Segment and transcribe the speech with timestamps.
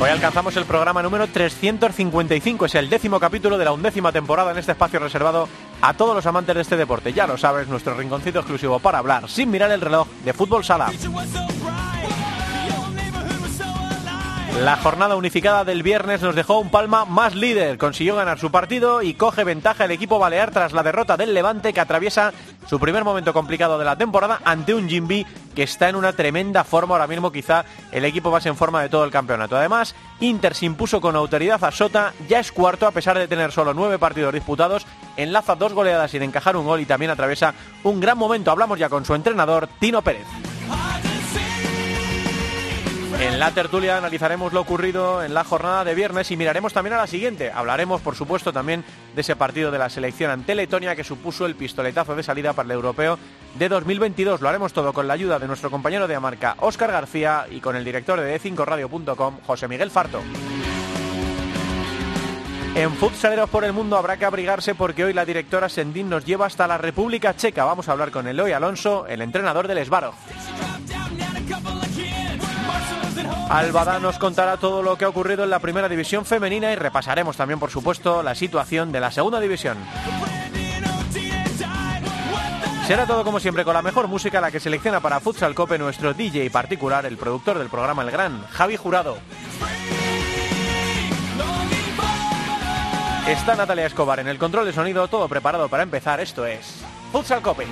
[0.00, 4.58] Hoy alcanzamos el programa número 355, es el décimo capítulo de la undécima temporada en
[4.58, 5.48] este espacio reservado
[5.80, 7.12] a todos los amantes de este deporte.
[7.12, 10.90] Ya lo sabes, nuestro rinconcito exclusivo para hablar sin mirar el reloj de fútbol sala.
[14.60, 19.02] La jornada unificada del viernes nos dejó un Palma más líder, consiguió ganar su partido
[19.02, 22.32] y coge ventaja el equipo balear tras la derrota del Levante que atraviesa
[22.68, 26.62] su primer momento complicado de la temporada ante un Jimby que está en una tremenda
[26.62, 29.56] forma ahora mismo, quizá el equipo más en forma de todo el campeonato.
[29.56, 33.50] Además, Inter se impuso con autoridad a Sota, ya es cuarto a pesar de tener
[33.50, 37.98] solo nueve partidos disputados, enlaza dos goleadas sin encajar un gol y también atraviesa un
[37.98, 38.52] gran momento.
[38.52, 40.26] Hablamos ya con su entrenador, Tino Pérez.
[43.20, 46.98] En la tertulia analizaremos lo ocurrido en la jornada de viernes y miraremos también a
[46.98, 47.50] la siguiente.
[47.50, 48.84] Hablaremos, por supuesto, también
[49.14, 52.66] de ese partido de la selección ante Letonia que supuso el pistoletazo de salida para
[52.66, 53.18] el europeo
[53.54, 54.40] de 2022.
[54.40, 57.76] Lo haremos todo con la ayuda de nuestro compañero de Amarca, Óscar García, y con
[57.76, 60.20] el director de D5Radio.com, José Miguel Farto.
[62.74, 66.46] En Futsaleros por el Mundo habrá que abrigarse porque hoy la directora Sendín nos lleva
[66.46, 67.64] hasta la República Checa.
[67.64, 70.12] Vamos a hablar con Eloy Alonso, el entrenador del Esbaro.
[73.48, 77.36] Albada nos contará todo lo que ha ocurrido en la primera división femenina y repasaremos
[77.36, 79.78] también, por supuesto, la situación de la segunda división.
[82.86, 86.12] Será todo como siempre con la mejor música, la que selecciona para Futsal Cope nuestro
[86.12, 89.16] DJ particular, el productor del programa El Gran, Javi Jurado.
[93.26, 96.20] Está Natalia Escobar en el control de sonido, todo preparado para empezar.
[96.20, 97.66] Esto es Futsal Cope.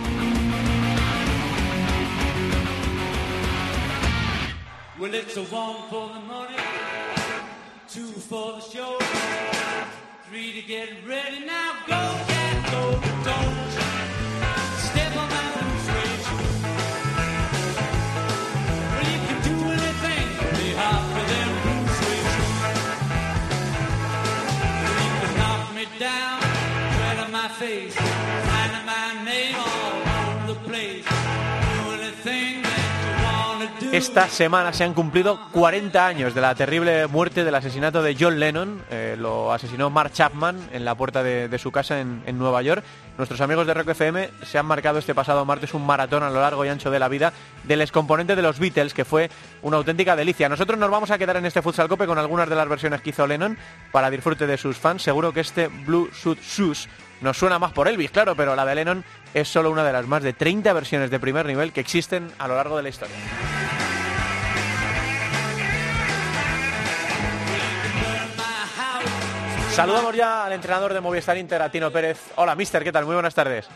[5.03, 6.55] Well, it's a one for the money,
[7.89, 9.01] two for the show,
[10.29, 11.45] three to get ready.
[11.45, 12.32] Now go,
[33.93, 38.41] esta semana se han cumplido 40 años de la terrible muerte del asesinato de John
[38.41, 38.83] Lennon.
[38.91, 42.83] Eh, lo asesinó Mark Chapman en la puerta de, su casa en, en, Nueva York.
[43.19, 46.41] Nuestros amigos de Rock FM se han marcado este pasado martes un maratón a lo
[46.41, 50.17] largo y ancho de la vida del excomponente de los Beatles, que fue una auténtica
[50.17, 50.49] delicia.
[50.49, 53.11] Nosotros nos vamos a quedar en este Futsal Cope con algunas de las versiones que
[53.11, 53.59] hizo Lennon
[53.93, 55.03] para disfrute de sus fans.
[55.03, 56.89] Seguro que este Blue Suit Shoes
[57.21, 59.05] nos suena más por Elvis, claro, pero la de Lennon
[59.35, 62.49] es solo una de las más de 30 versiones de primer nivel que existen a
[62.49, 63.17] lo largo de la historia.
[69.71, 72.19] Saludamos ya al entrenador de Movistar Inter, a Tino Pérez.
[72.37, 73.07] Hola, mister, ¿qué tal?
[73.07, 73.67] Muy buenas tardes.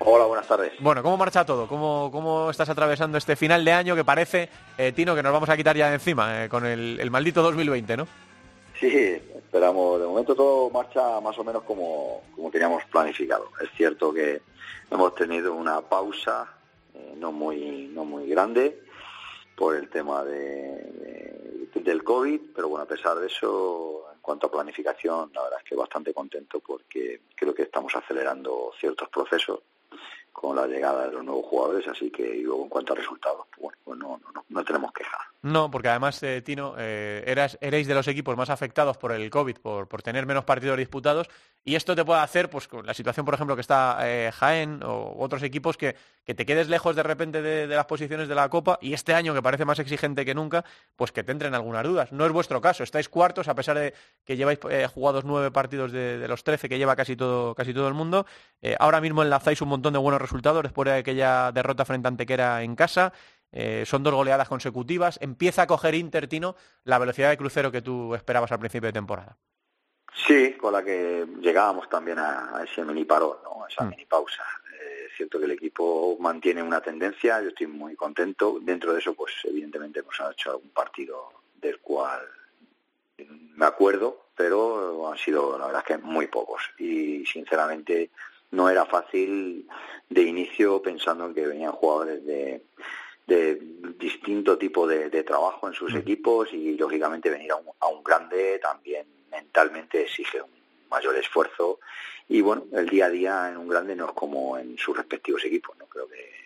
[0.00, 0.72] Hola, buenas tardes.
[0.80, 1.66] Bueno, ¿cómo marcha todo?
[1.66, 5.48] ¿Cómo, cómo estás atravesando este final de año que parece, eh, Tino, que nos vamos
[5.48, 8.06] a quitar ya de encima eh, con el, el, maldito 2020, ¿no?
[8.78, 9.18] Sí,
[9.56, 10.00] esperamos.
[10.00, 13.48] De momento todo marcha más o menos como, como teníamos planificado.
[13.60, 14.42] Es cierto que
[14.90, 16.46] hemos tenido una pausa
[16.94, 18.82] eh, no muy no muy grande
[19.56, 24.48] por el tema de, de, del COVID, pero bueno, a pesar de eso, en cuanto
[24.48, 29.60] a planificación, la verdad es que bastante contento porque creo que estamos acelerando ciertos procesos
[30.32, 33.46] con la llegada de los nuevos jugadores, así que y luego en cuanto a resultados,
[33.56, 35.18] pues bueno, pues no, no, no tenemos queja.
[35.42, 39.30] No, porque además, eh, Tino, eh, eras, erais de los equipos más afectados por el
[39.30, 41.28] COVID, por, por tener menos partidos disputados,
[41.64, 44.82] y esto te puede hacer, pues con la situación, por ejemplo, que está eh, Jaén
[44.82, 48.34] o otros equipos, que, que te quedes lejos de repente de, de, las posiciones de
[48.34, 50.64] la Copa, y este año, que parece más exigente que nunca,
[50.96, 52.12] pues que te entren algunas dudas.
[52.12, 54.58] No es vuestro caso, estáis cuartos, a pesar de que lleváis
[54.92, 58.26] jugados nueve partidos de, de, los trece que lleva casi todo, casi todo el mundo.
[58.78, 62.62] Ahora mismo enlazáis un montón de buenos resultados después de aquella derrota frente a Antequera
[62.62, 63.12] en casa.
[63.52, 65.18] Eh, son dos goleadas consecutivas.
[65.20, 68.92] Empieza a coger Inter, Tino, la velocidad de crucero que tú esperabas al principio de
[68.92, 69.36] temporada.
[70.26, 73.64] Sí, con la que llegábamos también a, a ese mini parón, ¿no?
[73.64, 73.88] a esa mm.
[73.88, 74.42] mini pausa.
[74.72, 78.58] Eh, es cierto que el equipo mantiene una tendencia, yo estoy muy contento.
[78.60, 82.20] Dentro de eso, pues evidentemente hemos hecho algún partido del cual
[83.18, 86.62] me acuerdo, pero han sido la verdad es que muy pocos.
[86.78, 88.10] Y sinceramente
[88.50, 89.66] no era fácil
[90.08, 92.62] de inicio pensando en que venían jugadores de
[93.26, 93.58] de
[93.98, 95.98] distinto tipo de, trabajo en sus mm.
[95.98, 100.50] equipos y lógicamente venir a un, a un grande también mentalmente exige un
[100.88, 101.80] mayor esfuerzo
[102.28, 105.44] y bueno, el día a día en un grande no es como en sus respectivos
[105.44, 105.86] equipos, ¿no?
[105.86, 106.36] Creo que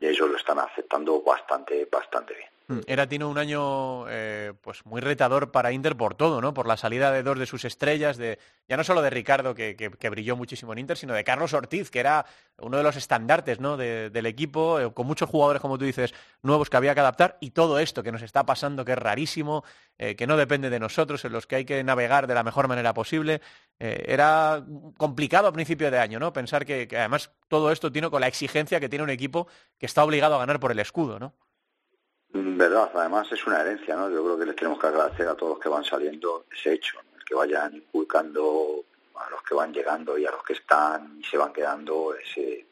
[0.00, 2.48] ellos lo están aceptando bastante, bastante bien.
[2.66, 2.80] Mm.
[2.86, 6.54] Era Tino un año eh, pues muy retador para Inter por todo, ¿no?
[6.54, 8.38] Por la salida de dos de sus estrellas, de
[8.68, 12.00] ya no solo de Ricardo, que, brilló muchísimo en Inter, sino de Carlos Ortiz, que
[12.00, 12.24] era
[12.58, 13.76] uno de los estandartes ¿no?
[13.76, 17.50] del equipo, eh, con muchos jugadores, como tú dices, nuevos que había que adaptar, y
[17.50, 19.64] todo esto que nos está pasando, que es rarísimo,
[19.98, 22.68] eh, que no depende de nosotros, en los que hay que navegar de la mejor
[22.68, 23.42] manera posible.
[23.78, 24.64] era
[24.96, 26.32] complicado a principio de año, ¿no?
[26.32, 29.86] Pensar que, que además todo esto tiene con la exigencia que tiene un equipo que
[29.86, 31.34] está obligado a ganar por el escudo, ¿no?
[32.34, 34.10] Mm, verdad, además es una herencia, ¿no?
[34.10, 36.98] Yo creo que les tenemos que agradecer a todos los que van saliendo ese hecho,
[37.16, 38.84] el que vayan inculcando
[39.14, 42.66] a los que van llegando y a los que están y se van quedando ese,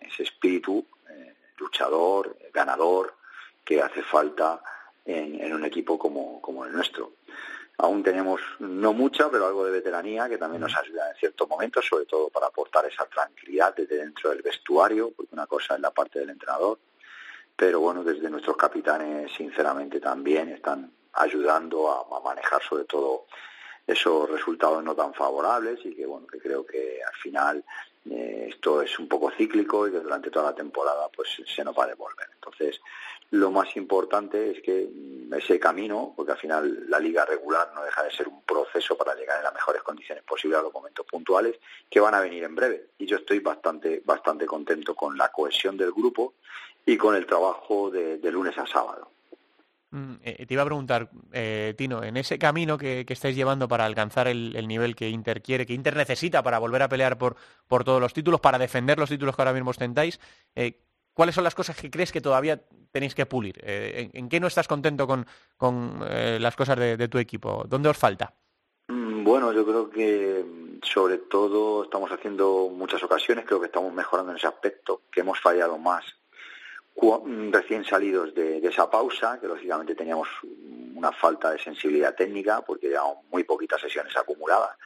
[0.00, 3.14] ese espíritu eh, luchador, ganador,
[3.64, 4.60] que hace falta
[5.04, 7.12] en, un equipo como, como el nuestro.
[7.78, 11.86] Aún tenemos no mucha, pero algo de veteranía que también nos ayuda en ciertos momentos,
[11.86, 15.92] sobre todo para aportar esa tranquilidad desde dentro del vestuario, porque una cosa es la
[15.92, 16.78] parte del entrenador
[17.56, 23.26] pero bueno, desde nuestros capitanes sinceramente también están ayudando a, manejar sobre todo
[23.86, 27.64] esos resultados no tan favorables y que bueno, que creo que al final
[28.10, 31.76] eh, esto es un poco cíclico y que durante toda la temporada pues se nos
[31.78, 32.28] va a devolver.
[32.34, 32.80] Entonces,
[33.30, 34.88] lo más importante es que
[35.36, 39.14] ese camino, porque al final la liga regular no deja de ser un proceso para
[39.14, 41.58] llegar en las mejores condiciones posibles a los momentos puntuales
[41.90, 42.90] que van a venir en breve.
[42.98, 46.34] Y yo estoy bastante, bastante contento con la cohesión del grupo
[46.86, 49.10] y con el trabajo de, lunes a sábado.
[49.90, 53.84] Mm, eh, te iba a preguntar, eh, Tino, en ese camino que, estáis llevando para
[53.84, 57.36] alcanzar el, nivel que Inter quiere, que Inter necesita para volver a pelear por,
[57.66, 60.20] por todos los títulos, para defender los títulos que ahora mismo ostentáis,
[60.54, 60.78] eh,
[61.12, 62.62] ¿cuáles son las cosas que crees que todavía
[62.92, 63.60] tenéis que pulir?
[63.62, 65.26] ¿en, qué no estás contento con,
[66.08, 67.64] las cosas de, tu equipo?
[67.66, 68.32] ¿Dónde os falta?
[68.88, 73.92] Mm, bueno, yo creo que mm, sobre todo estamos haciendo muchas ocasiones, creo que estamos
[73.92, 76.04] mejorando en ese aspecto, que hemos fallado más
[77.52, 80.28] recién salidos de, esa pausa, que lógicamente teníamos
[80.94, 84.76] una falta de sensibilidad técnica porque llevamos muy poquitas sesiones acumuladas,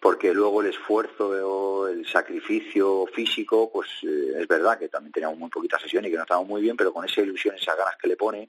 [0.00, 5.50] porque luego el esfuerzo, el sacrificio físico, pues eh, es verdad que también teníamos muy
[5.50, 8.08] poquitas sesiones y que no estábamos muy bien, pero con esa ilusión, esas ganas que
[8.08, 8.48] le pone,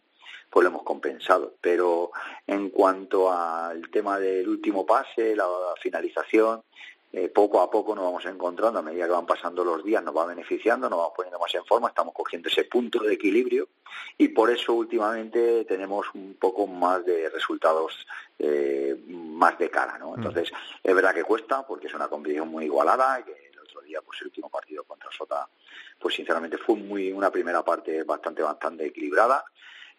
[0.49, 1.55] pues lo hemos compensado.
[1.59, 2.11] Pero
[2.45, 5.47] en cuanto al tema del último pase, la
[5.81, 6.63] finalización,
[7.15, 10.17] eh, poco a poco nos vamos encontrando, a medida que van pasando los días nos
[10.17, 13.69] va beneficiando, nos vamos poniendo más en forma, estamos cogiendo ese punto de equilibrio
[14.17, 18.07] y por eso últimamente tenemos un poco más de resultados
[18.39, 20.11] eh, más de cara, ¿no?
[20.11, 20.15] Mm.
[20.15, 20.51] Entonces,
[20.81, 24.01] es verdad que cuesta porque es una competición muy igualada, y que el otro día,
[24.01, 25.47] pues el último partido contra Sota,
[25.99, 29.45] pues sinceramente fue muy una primera parte bastante, bastante equilibrada.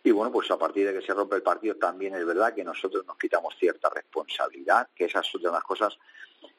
[0.03, 2.65] Y bueno, pues a partir de que se rompe el partido también es verdad que
[2.65, 5.97] nosotros nos quitamos cierta responsabilidad, que esas son las cosas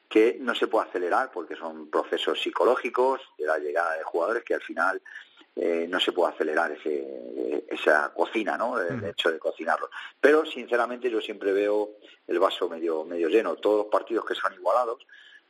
[0.08, 4.54] que no se puede acelerar porque son procesos psicológicos de la llegada de jugadores que
[4.54, 5.02] al final
[5.54, 8.78] eh, no se puede acelerar ese, esa cocina, ¿no?
[8.78, 9.88] El hecho de cocinarlo.
[10.20, 11.92] Pero sinceramente yo siempre veo
[12.26, 13.56] el vaso medio medio lleno.
[13.56, 15.06] Todos los partidos que son igualados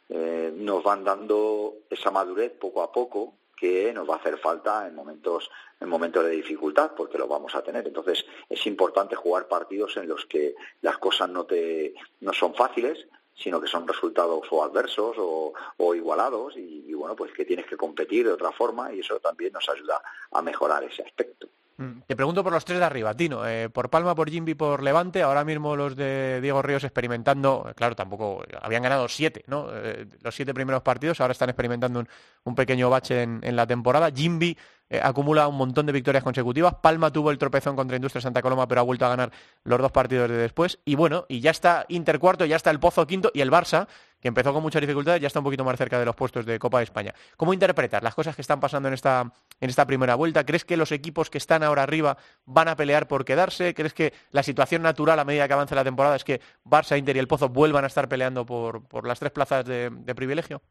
[0.08, 4.86] eh, nos van dando esa madurez poco a poco que nos va a hacer falta
[4.86, 5.50] en momentos
[5.80, 10.06] en momentos de dificultad porque lo vamos a tener entonces es importante jugar partidos en
[10.08, 13.06] los que las cosas no te no son fáciles
[13.36, 18.26] sino que son resultados o adversos o, igualados y, bueno, pues que tienes que competir
[18.26, 20.00] de otra forma y eso también nos ayuda
[20.32, 21.48] a mejorar ese aspecto.
[21.78, 23.46] Mm, te pregunto por los tres de arriba, Tino.
[23.46, 25.22] Eh, por Palma, por Jimby, por Levante.
[25.22, 29.68] Ahora mismo los de Diego Ríos experimentando, claro, tampoco habían ganado siete, ¿no?
[29.70, 32.02] Eh, los siete primeros partidos, ahora están experimentando
[32.44, 34.10] un, pequeño bache en, en la temporada.
[34.10, 34.56] Jimby
[34.88, 36.74] eh, acumula un montón de victorias consecutivas.
[36.82, 39.32] Palma tuvo el tropezón contra Industria Santa Coloma, pero ha vuelto a ganar
[39.64, 40.78] los dos partidos de después.
[40.84, 43.88] Y bueno, y ya está Inter cuarto, ya está el Pozo quinto y el Barça,
[44.20, 46.58] que empezó con muchas dificultades, ya está un poquito más cerca de los puestos de
[46.58, 47.14] Copa de España.
[47.36, 50.44] ¿Cómo interpretas las cosas que están pasando en esta, en esta primera vuelta?
[50.44, 53.74] ¿Crees que los equipos que están ahora arriba van a pelear por quedarse?
[53.74, 57.16] ¿Crees que la situación natural a medida que avance la temporada es que Barça, Inter
[57.16, 60.62] y el Pozo vuelvan a estar peleando por, por las tres plazas de privilegio?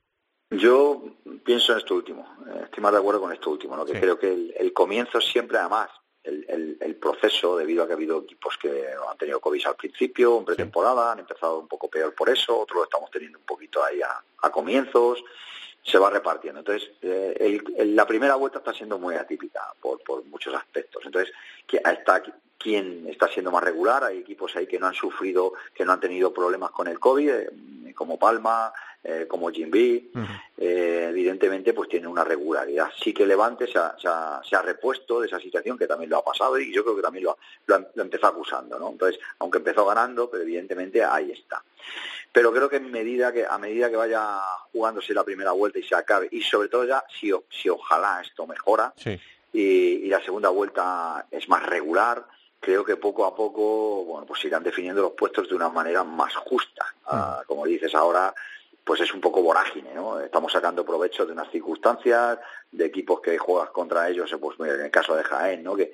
[0.51, 1.03] Yo
[1.43, 3.85] pienso en esto último, eh, estoy más de acuerdo con esto último, ¿no?
[3.85, 5.89] que creo que el, comienzo siempre, además,
[6.23, 10.39] el, el, proceso, debido a que ha habido equipos que han tenido COVID al principio,
[10.39, 13.83] en pretemporada, han empezado un poco peor por eso, otros lo estamos teniendo un poquito
[13.83, 15.23] ahí a, comienzos,
[15.83, 16.59] se va repartiendo.
[16.59, 21.03] Entonces, eh, la primera vuelta está siendo muy atípica por, por muchos aspectos.
[21.05, 21.33] Entonces,
[21.67, 22.23] está
[22.65, 25.99] quién está siendo más regular, hay equipos ahí que no han sufrido, que no han
[25.99, 27.49] tenido problemas con el COVID, eh,
[27.93, 30.09] como Palma, eh, como Jim B,
[30.57, 32.89] eh, evidentemente pues tiene una regularidad.
[32.99, 36.25] Sí que Levante se ha, se, ha, repuesto de esa situación que también lo ha
[36.25, 38.89] pasado y yo creo que también lo, lo, empezó acusando, ¿no?
[38.89, 41.63] Entonces, aunque empezó ganando, pero evidentemente ahí está.
[42.31, 44.41] Pero creo que, en medida que a medida que vaya
[44.71, 48.47] jugándose la primera vuelta y se acabe, y sobre todo ya si, si ojalá esto
[48.47, 48.91] mejora
[49.53, 52.25] y la segunda vuelta es más regular,
[52.65, 56.35] creo que poco a poco, bueno, pues irán definiendo los puestos de una manera más
[56.35, 56.83] justa.
[57.05, 57.45] Ah, mm.
[57.45, 58.33] como dices ahora,
[58.83, 60.19] pues es un poco vorágine, ¿no?
[60.19, 62.39] Estamos sacando provecho de unas circunstancias,
[62.71, 65.75] de equipos que juegas contra ellos, pues en el caso de Jaén, ¿no?
[65.75, 65.91] Que,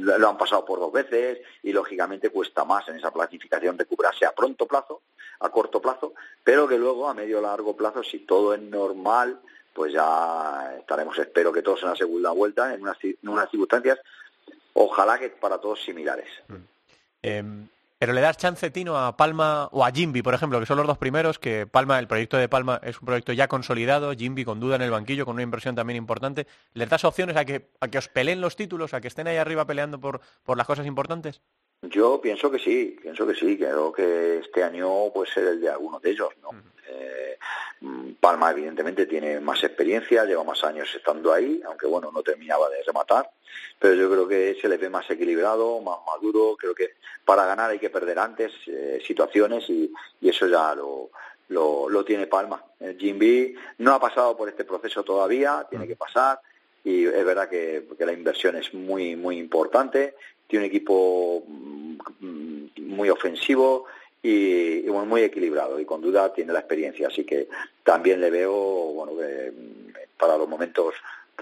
[0.00, 4.32] lo han pasado por dos veces y lógicamente cuesta más en esa planificación recuperarse a
[4.32, 5.02] pronto plazo,
[5.38, 9.40] a corto plazo, pero que luego a medio largo plazo, si todo es normal,
[9.72, 14.00] pues ya estaremos, espero que todos en la segunda vuelta, en unas, en unas circunstancias
[14.74, 16.28] ojalá que para todos similares.
[16.48, 16.54] Mm.
[17.22, 17.68] Em,
[18.02, 20.88] pero le das chance, Tino, a Palma o a Jimby, por ejemplo, que son los
[20.88, 24.58] dos primeros, que Palma, el proyecto de Palma es un proyecto ya consolidado, Jimby con
[24.58, 26.48] duda en el banquillo, con una inversión también importante.
[26.74, 29.36] ¿Les das opciones a que, a que os peleen los títulos, a que estén ahí
[29.36, 31.42] arriba peleando por, por las cosas importantes?
[31.82, 35.68] Yo pienso que sí, pienso que sí, creo que este año puede ser el de
[35.68, 36.50] alguno de ellos, ¿no?
[36.88, 37.36] Eh,
[37.80, 42.68] mm, Palma evidentemente tiene más experiencia, lleva más años estando ahí, aunque bueno, no terminaba
[42.70, 43.28] de rematar,
[43.80, 46.90] pero yo creo que se le ve más equilibrado, más maduro, creo que
[47.24, 51.10] para ganar hay que perder antes eh, situaciones y, eso ya lo,
[51.48, 52.64] lo, tiene Palma.
[52.78, 56.40] El Jim B no ha pasado por este proceso todavía, tiene que pasar,
[56.84, 60.14] y es verdad que, que, la inversión es muy muy importante
[60.52, 61.44] tiene un equipo
[62.20, 63.86] mm, muy ofensivo
[64.22, 67.08] y, muy equilibrado y con duda tiene la experiencia.
[67.08, 67.48] Así que
[67.82, 70.94] también le veo, bueno, mm, para los momentos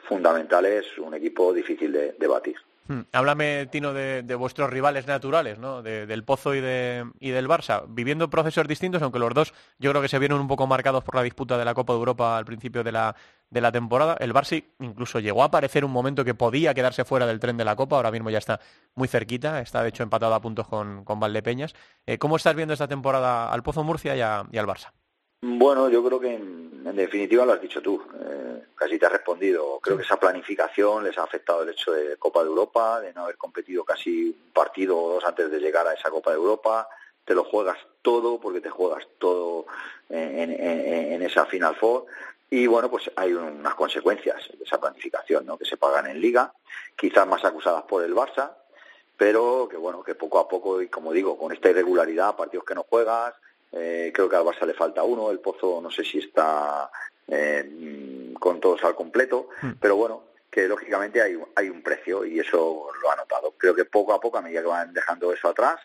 [0.04, 2.54] fundamentales, un equipo difícil de, de batir.
[2.90, 3.02] Hmm.
[3.12, 5.80] Háblame, Tino, de, vuestros rivales naturales, ¿no?
[5.80, 7.84] del Pozo y, de, y del Barça.
[7.86, 11.14] Viviendo procesos distintos, aunque los dos yo creo que se vieron un poco marcados por
[11.14, 13.14] la disputa de la Copa de Europa al principio de la,
[13.48, 14.16] de la temporada.
[14.18, 17.64] El Barça incluso llegó a aparecer un momento que podía quedarse fuera del tren de
[17.64, 17.94] la Copa.
[17.94, 18.58] Ahora mismo ya está
[18.96, 19.60] muy cerquita.
[19.60, 21.76] Está, de hecho, empatado a puntos con, con Valdepeñas.
[22.06, 24.90] Eh, ¿Cómo estás viendo esta temporada al Pozo Murcia y, y al Barça?
[25.42, 29.80] Bueno, yo creo que en, definitiva lo has dicho tú, eh, casi te has respondido.
[29.80, 33.24] Creo que esa planificación les ha afectado el hecho de Copa de Europa, de no
[33.24, 36.88] haber competido casi un partido o dos antes de llegar a esa Copa de Europa.
[37.24, 39.66] Te lo juegas todo porque te juegas todo
[40.10, 42.04] en, esa Final Four.
[42.50, 45.56] Y bueno, pues hay unas consecuencias de esa planificación, ¿no?
[45.56, 46.52] Que se pagan en Liga,
[46.96, 48.50] quizás más acusadas por el Barça,
[49.16, 52.74] pero que bueno, que poco a poco, y como digo, con esta irregularidad, partidos que
[52.74, 53.34] no juegas,
[53.72, 56.90] eh, creo que al Barça le falta uno, el Pozo no sé si está
[57.28, 59.72] eh, con todos al completo, hmm.
[59.80, 63.54] pero bueno, que lógicamente hay, hay un precio y eso lo ha notado.
[63.56, 65.80] Creo que poco a poco, a medida que van dejando eso atrás,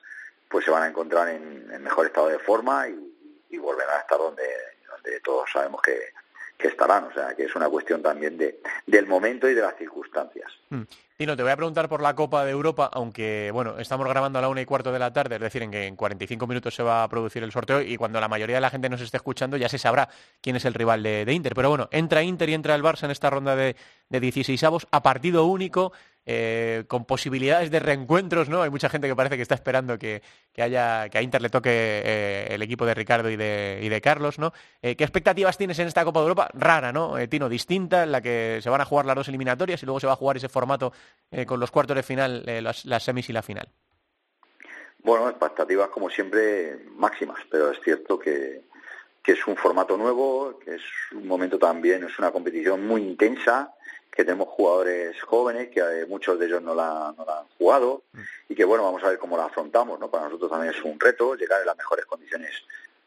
[0.50, 4.18] pues se van a encontrar en, mejor estado de forma y, y volverán a estar
[4.18, 4.48] donde,
[4.90, 6.00] donde todos sabemos que,
[6.58, 7.06] que estarán.
[7.06, 10.52] O sea, que es una cuestión también de, del momento y de las circunstancias.
[10.70, 10.84] Mm.
[11.18, 14.42] Tino, te voy a preguntar por la Copa de Europa, aunque, bueno, estamos grabando a
[14.42, 16.84] la una y cuarto de la tarde, es decir, en que en 45 minutos se
[16.84, 19.56] va a producir el sorteo y cuando la mayoría de la gente nos esté escuchando
[19.56, 20.10] ya se sabrá
[20.42, 21.56] quién es el rival de, Inter.
[21.56, 23.78] Pero bueno, entra Inter y entra el Barça en esta ronda de,
[24.10, 25.94] de 16 avos a partido único.
[26.28, 28.64] Eh, con posibilidades de reencuentros, ¿no?
[28.64, 30.24] Hay mucha gente que parece que está esperando que,
[30.58, 34.02] haya, que a Inter le toque eh, el equipo de Ricardo y de, y de
[34.02, 34.52] Carlos, ¿no?
[34.82, 36.50] Eh, ¿Qué expectativas tienes en esta Copa de Europa?
[36.56, 37.16] Rara, ¿no?
[37.30, 40.08] Tino, distinta, en la que se van a jugar las dos eliminatorias y luego se
[40.08, 40.92] va a jugar ese formato
[41.46, 43.70] con los cuartos de final, las, las semis y la final.
[45.04, 48.64] Bueno, expectativas como siempre máximas, pero es cierto que,
[49.22, 53.76] que es un formato nuevo, que es un momento también, es una competición muy intensa,
[54.16, 58.04] que tenemos jugadores jóvenes, que eh, muchos de ellos no la, no la han jugado,
[58.14, 58.20] mm.
[58.50, 60.10] y que bueno, vamos a ver cómo la afrontamos, ¿no?
[60.10, 62.52] Para nosotros también es un reto llegar en las mejores condiciones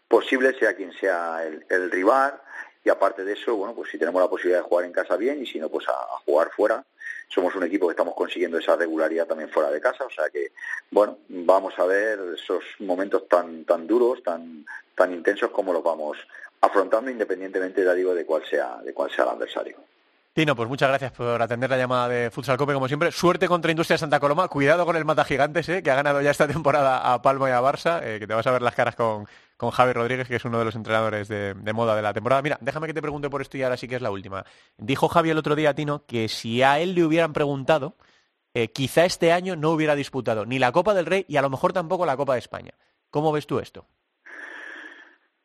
[0.06, 2.40] posibles, sea quien sea el, rival,
[2.84, 5.42] y aparte de eso, bueno, pues si tenemos la posibilidad de jugar en casa bien,
[5.42, 6.84] y si no, pues a, jugar fuera.
[7.28, 10.52] Somos un equipo que estamos consiguiendo esa regularidad también fuera de casa, o sea que,
[10.90, 16.16] bueno, vamos a ver esos momentos tan, tan duros, tan, tan intensos como los vamos
[16.60, 19.76] afrontando independientemente, ya digo, de cuál sea, de cuál sea el adversario.
[20.38, 23.10] Tino, pues muchas gracias por atender la llamada de Futsal Cope, como siempre.
[23.10, 24.46] Suerte contra Industria Santa Coloma.
[24.46, 27.52] Cuidado con el Mata Gigantes, eh, que ha ganado ya esta temporada a Palma y
[27.52, 29.26] a Barça, eh, que te vas a ver las caras con,
[29.56, 32.40] con Javi Rodríguez, que es uno de los entrenadores de, moda de la temporada.
[32.40, 34.44] Mira, déjame que te pregunte por esto y ahora sí que es la última.
[34.76, 37.96] Dijo Javi el otro día, Tino, que si a él le hubieran preguntado,
[38.54, 41.50] eh, quizá este año no hubiera disputado ni la Copa del Rey y a lo
[41.50, 42.74] mejor tampoco la Copa de España.
[43.10, 43.88] ¿Cómo ves tú esto?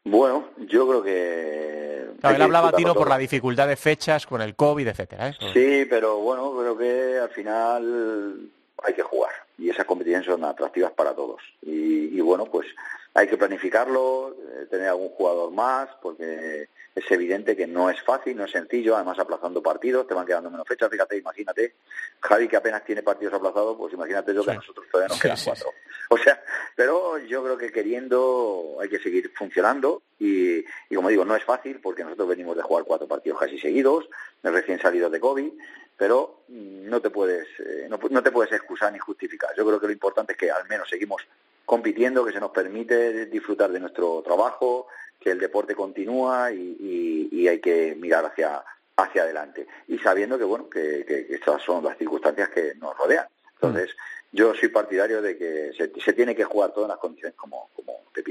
[0.06, 2.36] Bueno, yo creo que...
[2.36, 5.30] él hablaba, Tino, por la dificultad de fechas con el COVID, etcétera.
[5.30, 5.36] ¿eh?
[5.54, 8.50] Sí, pero bueno, creo que al final
[8.84, 11.42] hay que jugar y esas competiciones son atractivas para todos.
[11.62, 12.68] Y, bueno, pues
[13.14, 18.36] hay que planificarlo, eh, tener algún jugador más, porque es evidente que no es fácil,
[18.36, 21.76] no es sencillo, además aplazando partidos, te van quedando menos fechas, fíjate, imagínate,
[22.20, 25.38] Javi que apenas tiene partidos aplazados, pues imagínate yo que a nosotros todavía nos quedan
[25.44, 25.70] cuatro.
[26.10, 26.42] O sea,
[26.76, 31.44] pero yo creo que queriendo hay que seguir funcionando y, y, como digo, no es
[31.44, 34.10] fácil porque nosotros venimos de jugar cuatro partidos casi seguidos,
[34.44, 35.52] recién salidos de COVID,
[35.98, 39.52] pero no te puedes eh, no, no te puedes excusar ni justificar.
[39.56, 41.22] Yo creo que lo importante es que al menos seguimos
[41.66, 44.88] compitiendo, que se nos permite disfrutar de nuestro trabajo,
[45.24, 48.64] que el deporte continúa y, hay que mirar hacia
[48.96, 53.90] hacia adelante y sabiendo que bueno que, estas son las circunstancias que nos rodean entonces
[53.90, 54.38] mm.
[54.38, 58.02] yo soy partidario de que se, tiene que jugar todo en las condiciones como como
[58.14, 58.24] te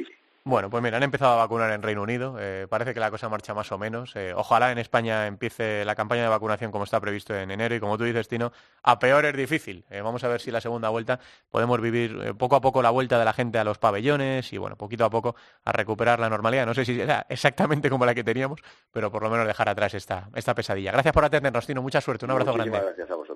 [0.44, 2.36] bueno, pues mira, han empezado a vacunar en Reino Unido.
[2.40, 4.16] Eh, parece que la cosa marcha más o menos.
[4.16, 7.80] Eh, ojalá en España empiece la campaña de vacunación como está previsto en enero y
[7.80, 9.84] como tú dices, Tino, a peor es difícil.
[9.88, 11.20] Eh, vamos a ver si la segunda vuelta
[11.50, 14.76] podemos vivir poco a poco la vuelta de la gente a los pabellones y, bueno,
[14.76, 16.66] poquito a poco a recuperar la normalidad.
[16.66, 19.94] No sé si será exactamente como la que teníamos, pero por lo menos dejar atrás
[19.94, 20.92] esta, esta pesadilla.
[20.92, 21.82] Gracias por atendernos, Tino.
[21.82, 22.24] Mucha suerte.
[22.24, 22.80] Un abrazo grande.
[22.80, 23.31] Gracias a vosotros.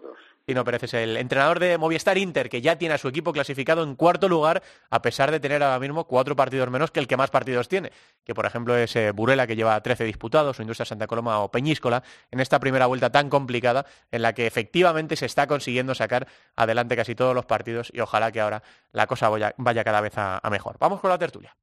[0.46, 3.82] Tino Pérez es el entrenador de Movistar Inter, que ya tiene a su equipo clasificado
[3.82, 7.16] en cuarto lugar, a pesar de tener ahora mismo cuatro partidos menos que el que
[7.16, 7.90] más partidos tiene,
[8.22, 11.50] que por ejemplo es eh, Burela, que lleva 13 disputados, o Industria Santa Coloma o
[11.50, 16.28] Peñíscola, en esta primera vuelta tan complicada, en la que efectivamente se está consiguiendo sacar
[16.54, 18.62] adelante casi todos los partidos y ojalá que ahora
[18.92, 20.76] la cosa vaya, cada vez a mejor.
[20.78, 21.56] Vamos con la tertulia.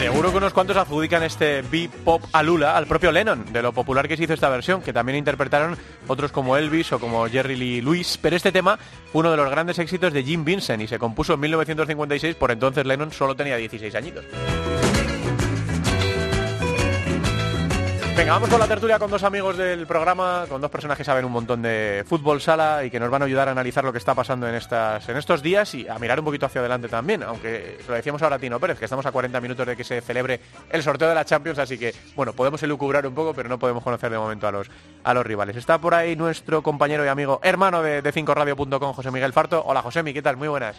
[0.00, 4.08] Seguro que unos cuantos adjudican este B-pop a Lula al propio Lennon, de lo popular
[4.08, 5.76] que se hizo esta versión, que también interpretaron
[6.08, 8.78] otros como Elvis o como Jerry Lee Lewis, pero este tema
[9.12, 12.50] fue uno de los grandes éxitos de Jim Vincent y se compuso en 1956, por
[12.50, 14.24] entonces Lennon solo tenía 16 añitos.
[18.16, 21.24] Venga, vamos con la tertulia con dos amigos del programa, con dos personas que saben
[21.24, 23.98] un montón de fútbol sala y que nos van a ayudar a analizar lo que
[23.98, 27.22] está pasando en, estas, en estos días y a mirar un poquito hacia adelante también,
[27.22, 30.02] aunque lo decíamos ahora a Tino Pérez, que estamos a 40 minutos de que se
[30.02, 30.38] celebre
[30.70, 33.82] el sorteo de la Champions, así que, bueno, podemos elucubrar un poco, pero no podemos
[33.82, 34.70] conocer de momento a los,
[35.02, 35.56] a los rivales.
[35.56, 39.62] Está por ahí nuestro compañero y amigo, hermano de, de 5radio.com, José Miguel Farto.
[39.64, 40.36] Hola, José ¿qué tal?
[40.36, 40.76] Muy buenas.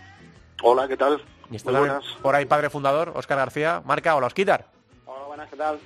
[0.62, 1.20] Hola, ¿qué tal?
[1.50, 2.06] Y está buenas.
[2.22, 3.82] por ahí padre fundador, Óscar García.
[3.84, 4.81] Marca, hola, Osquitar.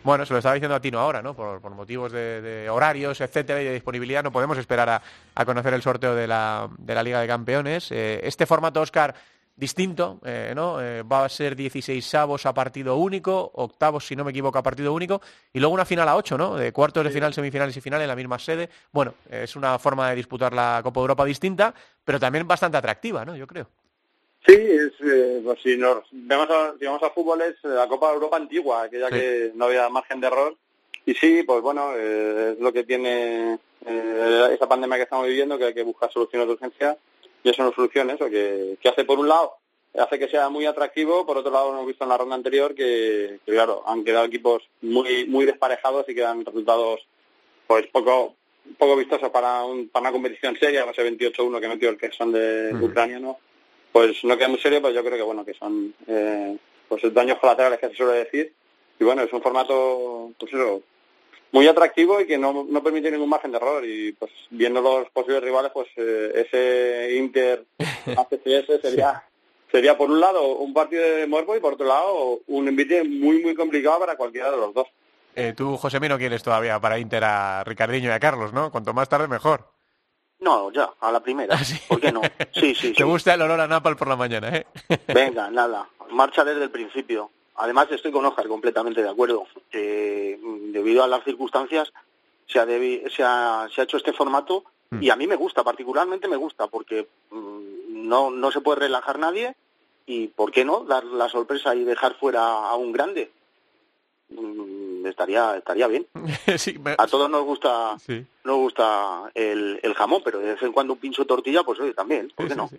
[0.03, 1.33] Bueno, se lo estaba diciendo a Tino ahora, ¿no?
[1.33, 5.01] Por, motivos de, horarios, etcétera, y de disponibilidad, no podemos esperar
[5.33, 7.91] a, conocer el sorteo de la, de la Liga de Campeones.
[7.91, 9.15] Eh, este formato, Oscar,
[9.55, 10.81] distinto, eh, ¿no?
[10.81, 14.63] Eh, va a ser 16 avos a partido único, octavos, si no me equivoco, a
[14.63, 15.21] partido único,
[15.53, 16.55] y luego una final a 8, ¿no?
[16.55, 18.69] De cuartos de final, semifinales y final en la misma sede.
[18.91, 23.23] Bueno, es una forma de disputar la Copa de Europa distinta, pero también bastante atractiva,
[23.23, 23.35] ¿no?
[23.35, 23.67] Yo creo.
[24.47, 28.09] Sí, es, eh, pues si nos vemos a, si vamos a fútbol es la Copa
[28.09, 30.55] de Europa antigua, aquella que no había margen de error.
[31.05, 35.57] Y sí, pues bueno, eh, es lo que tiene eh, esa pandemia que estamos viviendo,
[35.57, 36.97] que hay que buscar soluciones de urgencia.
[37.43, 39.53] Y eso no soluciones, o que, que hace por un lado,
[39.97, 43.39] hace que sea muy atractivo, por otro lado hemos visto en la ronda anterior que,
[43.45, 47.01] claro, han quedado equipos muy muy desparejados y quedan resultados
[47.67, 48.35] pues poco
[48.79, 52.11] poco vistosos para, un, para una competición seria, como ese 28-1 que metió el que
[52.11, 53.37] son de Ucrania, ¿no?
[53.95, 56.57] Pues no queda muy serio, pues yo creo que bueno, que son eh,
[56.89, 58.53] pues daños colaterales que se suele decir.
[58.99, 60.81] Y bueno, es un formato, pues eso,
[61.53, 63.85] muy atractivo y que no, no permite ningún margen de error.
[63.85, 67.63] Y pues viendo los posibles rivales, pues eh, ese Inter
[68.17, 69.23] ACCS sería,
[69.71, 73.41] sería por un lado un partido de muerto y por otro lado un envite muy,
[73.43, 74.87] muy complicado para cualquiera de los dos.
[75.37, 78.71] Eh, tú, José no quieres todavía para Inter a Ricardinho y a Carlos, ¿no?
[78.71, 79.74] Cuanto más tarde, mejor.
[80.39, 81.55] No, ya, a la primera.
[81.55, 82.21] ¿Ah, ¿Por qué no?
[82.53, 84.65] Sí, sí, Te gusta el olor a Napal por la mañana, ¿eh?
[85.07, 85.87] Venga, nada.
[86.11, 87.31] Marcha desde el principio.
[87.55, 89.43] Además, estoy con Oscar completamente de acuerdo.
[89.71, 91.91] mm, debido a las circunstancias,
[92.47, 95.01] se ha, se ha, se ha hecho este formato mm.
[95.01, 99.17] y a mí me gusta, particularmente me gusta, porque mm, no, no se puede relajar
[99.17, 99.55] nadie
[100.05, 103.31] y, ¿por qué no?, dar la sorpresa y dejar fuera a un grande
[105.09, 106.07] estaría estaría bien.
[106.97, 107.97] A todos nos gusta
[108.43, 111.79] nos gusta el, el, jamón, pero de vez en cuando un pincho de tortilla, pues
[111.79, 112.69] oye, también, ¿por qué no?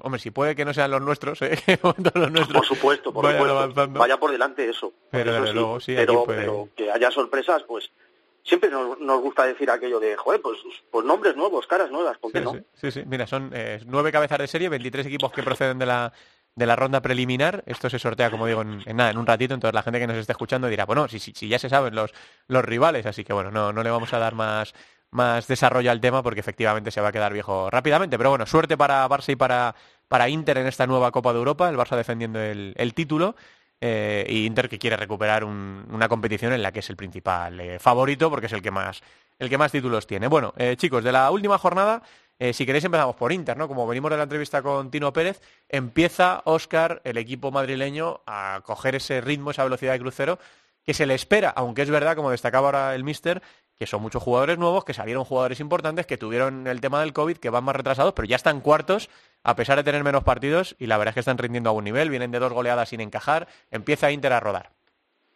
[0.00, 1.58] hombre, si puede que no sean los nuestros, ¿eh?
[1.82, 3.88] Por supuesto, por supuesto.
[3.92, 4.92] Vaya por delante eso.
[5.10, 7.90] Pero, pero, que haya sorpresas, pues
[8.44, 10.58] siempre nos, nos, gusta decir aquello de, joder, pues,
[10.90, 12.56] pues nombres nuevos, caras nuevas, ¿por qué no?
[12.74, 16.12] Sí, sí, mira, son eh, nueve cabezas de serie, 23 equipos que proceden de la
[16.54, 17.62] de la ronda preliminar.
[17.66, 19.54] Esto se sortea, como digo, en, nada, en un ratito.
[19.54, 22.12] Entonces la gente que nos esté escuchando dirá, bueno, si, si, ya se saben los,
[22.48, 24.74] los rivales, así que bueno, no, no le vamos a dar más,
[25.10, 28.16] más desarrollo al tema porque efectivamente se va a quedar viejo rápidamente.
[28.18, 29.74] Pero bueno, suerte para Barça y para,
[30.08, 33.36] para Inter en esta nueva Copa de Europa, el Barça defendiendo el, el título.
[33.82, 37.78] Eh, y Inter que quiere recuperar una competición en la que es el principal eh,
[37.78, 39.00] favorito porque es el que más
[39.38, 40.28] el que más títulos tiene.
[40.28, 42.02] Bueno, eh, chicos, de la última jornada
[42.40, 43.68] eh, si queréis empezamos por Inter, ¿no?
[43.68, 48.94] Como venimos de la entrevista con Tino Pérez, empieza Oscar, el equipo madrileño, a coger
[48.94, 50.38] ese ritmo, esa velocidad de crucero
[50.82, 53.42] que se le espera, aunque es verdad, como destacaba ahora el Mister,
[53.76, 57.36] que son muchos jugadores nuevos, que salieron jugadores importantes, que tuvieron el tema del COVID,
[57.36, 59.10] que van más retrasados, pero ya están cuartos,
[59.44, 61.84] a pesar de tener menos partidos, y la verdad es que están rindiendo a un
[61.84, 64.79] nivel, vienen de dos goleadas sin encajar, empieza Inter a rodar.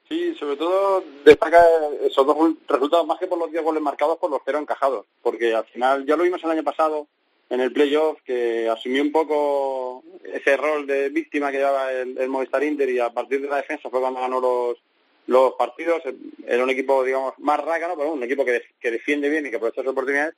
[0.09, 1.65] Sí, sobre todo destaca
[2.03, 2.37] esos dos
[2.69, 5.07] resultados más que por los 10 goles marcados, por los cero encajados.
[5.23, 7.09] Porque al final, ya lo vimos el año pasado
[7.49, 12.65] en el playoff, que asumió un poco ese rol de víctima que llevaba el, Movistar
[12.65, 14.79] Inter y a partir de la defensa fue cuando ganó los,
[15.27, 16.03] los partidos.
[16.47, 19.57] Era un equipo, digamos, más rácano, pero un equipo que, que defiende bien y que
[19.57, 20.35] aprovecha sus oportunidades.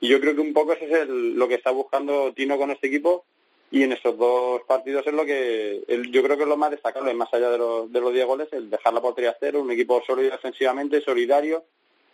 [0.00, 2.86] Y yo creo que un poco ese es lo que está buscando Tino con este
[2.86, 3.24] equipo
[3.70, 7.12] y en esos dos partidos es lo que yo creo que es lo más destacable,
[7.14, 10.02] más allá de los, de los 10 goles, el dejar la portería cero, un equipo
[10.06, 11.64] sólido defensivamente, solidario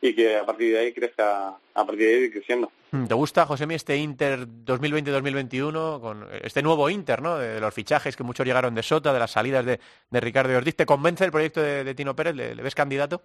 [0.04, 2.70] y que a partir de ahí crezca, a partir de ahí creciendo.
[2.90, 7.38] Mm, ¿Te gusta, José este Inter 2020-2021, con este nuevo Inter, ¿no?
[7.38, 10.76] De, los fichajes que muchos llegaron de Sota, de las salidas de, de Ricardo Ortiz.
[10.76, 12.34] ¿Te convence el proyecto de, Tino Pérez?
[12.34, 13.22] ¿Le, ves candidato?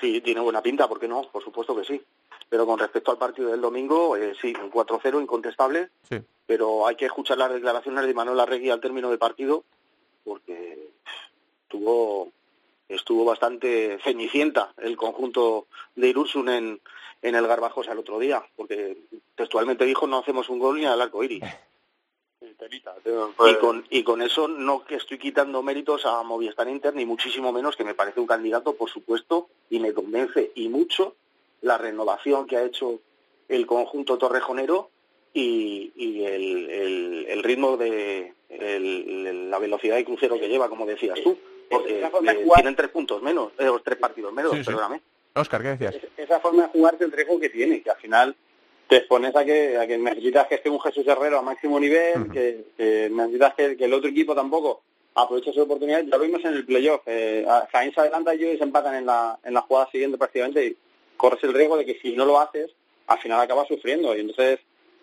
[0.00, 1.22] Sí, tiene buena pinta, ¿por qué no?
[1.30, 2.02] Por supuesto que sí.
[2.50, 5.88] Pero con respecto al partido del domingo, eh, sí, un 4-0 incontestable.
[6.02, 9.62] Sí pero hay que escuchar las declaraciones de Manuel Arregui al término del partido,
[10.24, 10.90] porque
[11.62, 12.32] estuvo,
[12.88, 16.80] estuvo bastante cenicienta el conjunto de Irursun en,
[17.22, 18.98] en el Garbajosa el otro día, porque
[19.36, 21.44] textualmente dijo no hacemos un gol ni al arco iris.
[23.46, 27.52] Y con, y con eso no que estoy quitando méritos a Movistar Inter, ni muchísimo
[27.52, 31.14] menos, que me parece un candidato, por supuesto, y me convence y mucho
[31.62, 33.00] la renovación que ha hecho
[33.48, 34.90] el conjunto torrejonero
[35.32, 35.92] y,
[36.24, 41.36] el, ritmo de la velocidad de crucero que lleva, como decías tú,
[41.68, 42.02] porque
[42.54, 45.00] tienen tres puntos menos, eh, tres partidos menos, perdóname.
[45.34, 45.96] Oscar, ¿qué decías?
[46.16, 48.36] Esa forma de jugar es el riesgo que tiene, que al final
[48.88, 52.28] te expones a que, a que necesitas que esté un Jesús Herrero a máximo nivel,
[52.32, 54.82] que, necesitas que, el otro equipo tampoco
[55.14, 56.02] aproveche su oportunidad.
[56.02, 57.02] Ya lo vimos en el playoff.
[57.06, 60.66] Eh, Jaén se adelanta y ellos se empatan en la, en la jugada siguiente prácticamente
[60.66, 60.76] y
[61.20, 62.70] corres el riesgo de que si no lo haces,
[63.06, 64.16] al final acabas sufriendo.
[64.16, 64.60] Y entonces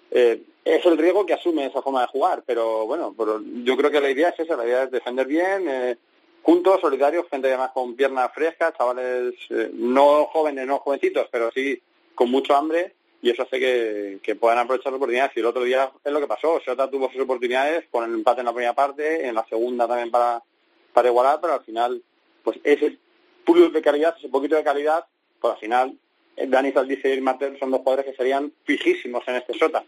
[0.09, 3.91] eh, es el riesgo que asume esa forma de jugar, pero bueno, pero yo creo
[3.91, 5.97] que la idea es esa, la idea es defender bien, eh,
[6.41, 11.79] juntos, solidarios, gente además con piernas frescas, chavales eh, no jóvenes, no jovencitos, pero sí
[12.15, 13.59] con mucho hambre y eso hace
[14.21, 15.35] que, puedan aprovechar las oportunidades.
[15.35, 18.39] Y el otro día es lo que pasó, Sota tuvo sus oportunidades con el empate
[18.39, 20.41] en la primera parte, en la segunda también para,
[20.93, 22.01] para igualar, pero al final,
[22.43, 22.97] pues ese
[23.45, 25.05] plus de calidad, ese poquito de calidad,
[25.39, 25.97] pues al final
[26.47, 29.83] Dani Zaldice y Martel son dos jugadores que serían fijísimos en este Sota.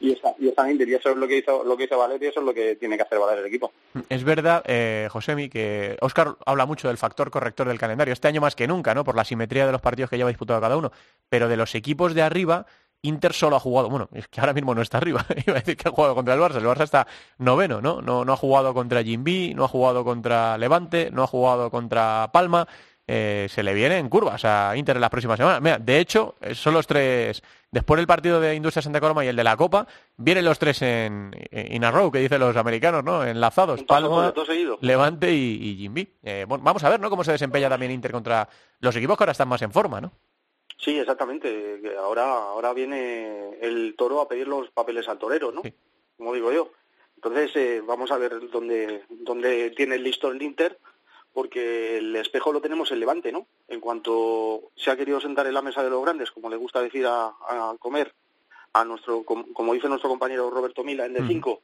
[0.00, 2.22] Y esa, y esa Inter, y eso es lo que hizo, lo que hizo Valer
[2.22, 3.72] y eso es lo que tiene que hacer valer el equipo.
[4.08, 8.40] Es verdad, eh, Josemi, que Oscar habla mucho del factor corrector del calendario, este año
[8.40, 9.04] más que nunca, ¿no?
[9.04, 10.90] Por la simetría de los partidos que lleva disputado cada uno.
[11.28, 12.66] Pero de los equipos de arriba,
[13.02, 15.76] Inter solo ha jugado, bueno, es que ahora mismo no está arriba, iba a decir
[15.76, 17.06] que ha jugado contra el Barça, el Barça está
[17.38, 18.00] noveno, ¿no?
[18.00, 22.30] No, no ha jugado contra Jimby, no ha jugado contra Levante, no ha jugado contra
[22.32, 22.68] Palma,
[23.06, 25.60] eh, se le viene en curvas a Inter en las próximas semanas.
[25.60, 29.28] Mira, de hecho, eh, son los tres, después del partido de Industria Santa Coloma y
[29.28, 29.86] el de la Copa,
[30.16, 33.24] vienen los tres en, in a row, que dicen los americanos, ¿no?
[33.24, 34.32] Enlazados, Palma,
[34.80, 36.08] Levante y, y Jimby.
[36.22, 37.10] Eh, vamos a ver, ¿no?
[37.10, 38.48] Cómo se desempeña también Inter contra
[38.80, 40.12] los equipos que ahora están más en forma, ¿no?
[40.78, 41.80] Sí, exactamente.
[41.98, 45.62] Ahora, ahora viene el toro a pedir los papeles al torero, ¿no?
[46.16, 46.72] Como digo yo.
[47.14, 50.76] Entonces, eh, vamos a ver dónde, dónde tiene el listo el Inter,
[51.32, 53.46] porque el espejo lo tenemos en Levante, ¿no?
[53.68, 56.80] En cuanto se ha querido sentar en la mesa de los grandes, como le gusta
[56.80, 57.32] decir a,
[57.78, 58.12] comer,
[58.72, 61.58] a nuestro, como, dice nuestro compañero Roberto Mila en D5,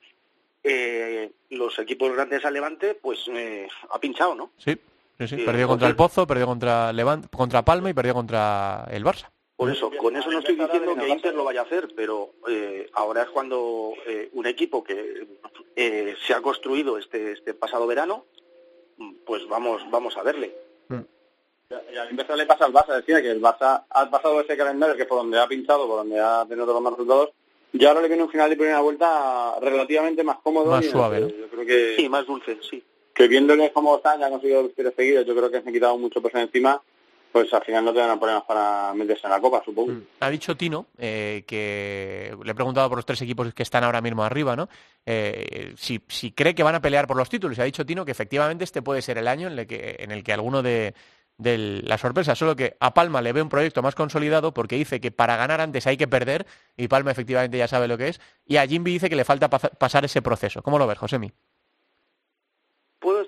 [0.64, 4.50] eh, los equipos grandes al Levante, pues eh, ha pinchado, ¿no?
[4.58, 4.78] Sí.
[5.26, 9.28] Sí, perdió contra el Pozo, perdió contra Levante, contra Palma y perdió contra el Barça.
[9.58, 12.88] Por eso, con eso no estoy diciendo que Inter lo vaya a hacer, pero eh,
[12.92, 15.26] ahora es cuando eh, un equipo que
[15.74, 18.26] eh, se ha construido este, este pasado verano,
[19.24, 20.54] pues vamos, vamos a verle.
[20.88, 21.00] Mm.
[21.92, 24.96] Y al inverso le pasa al Barça, decía que el Barça ha pasado ese calendario
[24.96, 27.30] que por donde ha pinchado, por donde ha tenido los más resultados,
[27.72, 30.70] y ahora le viene un final de primera vuelta relativamente más cómodo.
[30.70, 31.96] Más suave, Yo creo que...
[31.96, 32.82] Sí, más dulce, sí
[33.18, 35.98] que viéndoles cómo están, ya han conseguido victorias seguidas, yo creo que se han quitado
[35.98, 36.80] mucho peso encima,
[37.32, 39.92] pues al final no tendrán problemas para meterse en la Copa, supongo.
[39.92, 40.02] Mm.
[40.20, 44.00] Ha dicho Tino, eh, que le he preguntado por los tres equipos que están ahora
[44.00, 44.68] mismo arriba, ¿no?
[45.04, 46.00] Eh, si,
[46.32, 47.58] cree que van a pelear por los títulos.
[47.58, 50.10] Y ha dicho Tino que efectivamente este puede ser el año en el que, en
[50.10, 50.94] el que alguno de,
[51.38, 55.12] la sorpresa, solo que a Palma le ve un proyecto más consolidado porque dice que
[55.12, 58.56] para ganar antes hay que perder, y Palma efectivamente ya sabe lo que es, y
[58.56, 60.62] a Jimby dice que le falta pasar ese proceso.
[60.62, 61.32] ¿Cómo lo ves, Josemi?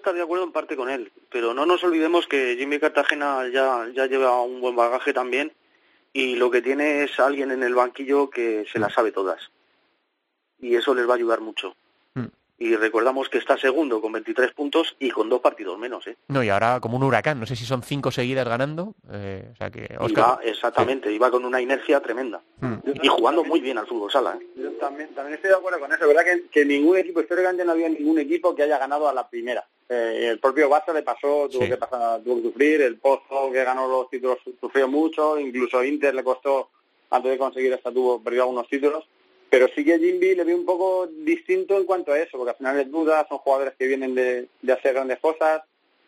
[0.01, 3.89] Estar de acuerdo en parte con él, pero no nos olvidemos que Jimmy Cartagena ya,
[3.95, 5.53] ya lleva un buen bagaje también
[6.13, 8.91] y lo que tiene es alguien en el banquillo que se la mm.
[8.91, 9.51] sabe todas.
[10.59, 11.75] Y eso les va a ayudar mucho
[12.61, 16.07] y recordamos que está segundo con 23 puntos y con dos partidos menos.
[16.07, 16.19] ¿eh?
[16.29, 18.95] No, y ahora como un huracán, no sé si son cinco seguidas ganando.
[19.11, 19.89] Eh, o sea que
[20.45, 22.43] exactamente, iba con una inercia tremenda.
[22.61, 22.75] Hmm.
[23.03, 24.39] Y jugando muy bien al fútbol sala.
[24.39, 24.47] ¿eh?
[24.57, 26.07] Yo también, también estoy de acuerdo con eso.
[26.07, 29.67] verdad que, ningún equipo, históricamente no había ningún equipo que haya ganado a la primera.
[29.89, 33.65] Eh, el propio Barça le pasó, tuvo, que pasar, tuvo que sufrir, el Pozo que
[33.65, 36.69] ganó los títulos sufrió mucho, incluso Inter le costó,
[37.09, 39.07] antes de conseguir esta tuvo, perdió algunos títulos
[39.51, 42.57] pero sí que Jimby le veo un poco distinto en cuanto a eso, porque al
[42.57, 45.63] final es duda, son jugadores que vienen de, hacer grandes cosas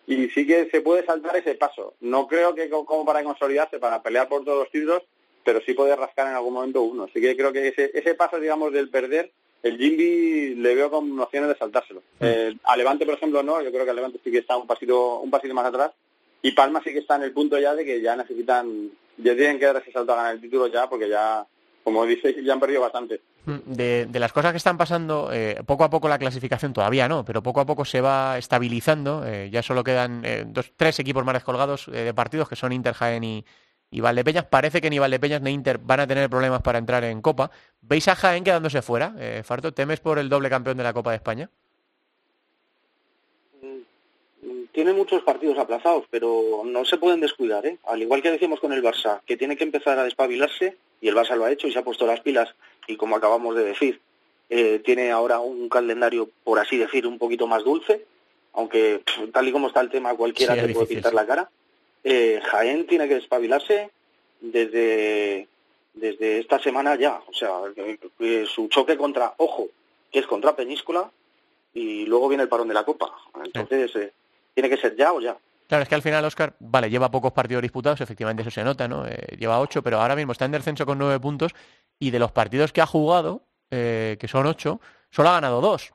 [0.07, 1.94] y sí que se puede saltar ese paso.
[2.00, 5.02] No creo que como para consolidarse, para pelear por todos los títulos,
[5.44, 7.05] pero sí puede rascar en algún momento uno.
[7.05, 9.33] Así que creo que ese, ese paso, digamos, del perder,
[9.64, 12.00] el Jimby le veo con opciones de saltárselo.
[12.20, 12.24] Mm.
[12.24, 13.61] Eh, a Levante, por ejemplo, no.
[13.61, 15.92] Yo creo que a Levante sí que está un pasito, un pasito más atrás.
[16.42, 19.59] Y Palma sí que está en el punto ya de que ya necesitan, ya tienen
[19.59, 21.46] que dar ese salto a ganar el título ya, porque ya,
[21.85, 23.20] como dice, ya han perdido bastante.
[23.44, 27.24] Mm, de, las cosas que están pasando, eh, poco a poco la clasificación todavía no,
[27.24, 29.24] pero poco a poco se va estabilizando.
[29.26, 32.94] Eh, ya solo quedan eh, dos, tres equipos más descolgados de partidos que son Inter,
[32.94, 33.44] Jaén y,
[33.90, 34.44] y, Valdepeñas.
[34.44, 37.50] Parece que ni Valdepeñas ni Inter van a tener problemas para entrar en Copa.
[37.81, 39.14] ¿Veis a Jaén quedándose fuera?
[39.42, 41.50] Farto, ¿temes por el doble campeón de la Copa de España?
[43.61, 47.64] Mm, tiene muchos partidos aplazados, pero no se pueden descuidar.
[47.87, 51.16] Al igual que decíamos con el Barça, que tiene que empezar a despabilarse, y el
[51.16, 52.55] Barça lo ha hecho y se ha puesto las pilas
[52.86, 54.00] y como acabamos de decir,
[54.50, 58.04] eh, tiene ahora un calendario, por así decir, un poquito más dulce,
[58.52, 61.50] aunque tal y como está el tema cualquiera se puede pintar la cara.
[62.04, 63.90] Eh, Jaén tiene que despabilarse
[64.40, 65.48] desde,
[65.94, 67.50] desde esta semana ya, o sea,
[68.46, 69.68] su choque contra, ojo,
[70.10, 71.10] que es contra Peñíscola,
[71.74, 73.10] y luego viene el parón de la Copa.
[73.42, 74.12] Entonces, eh,
[74.54, 75.36] tiene que ser ya o ya.
[75.72, 78.87] Claro, es que al final Oscar, vale, lleva pocos partidos disputados, efectivamente eso se nota,
[78.87, 79.06] ¿no?
[79.38, 81.54] lleva ocho, pero ahora mismo está en descenso con nueve puntos
[81.98, 85.94] y de los partidos que ha jugado, eh, que son ocho, solo ha ganado dos.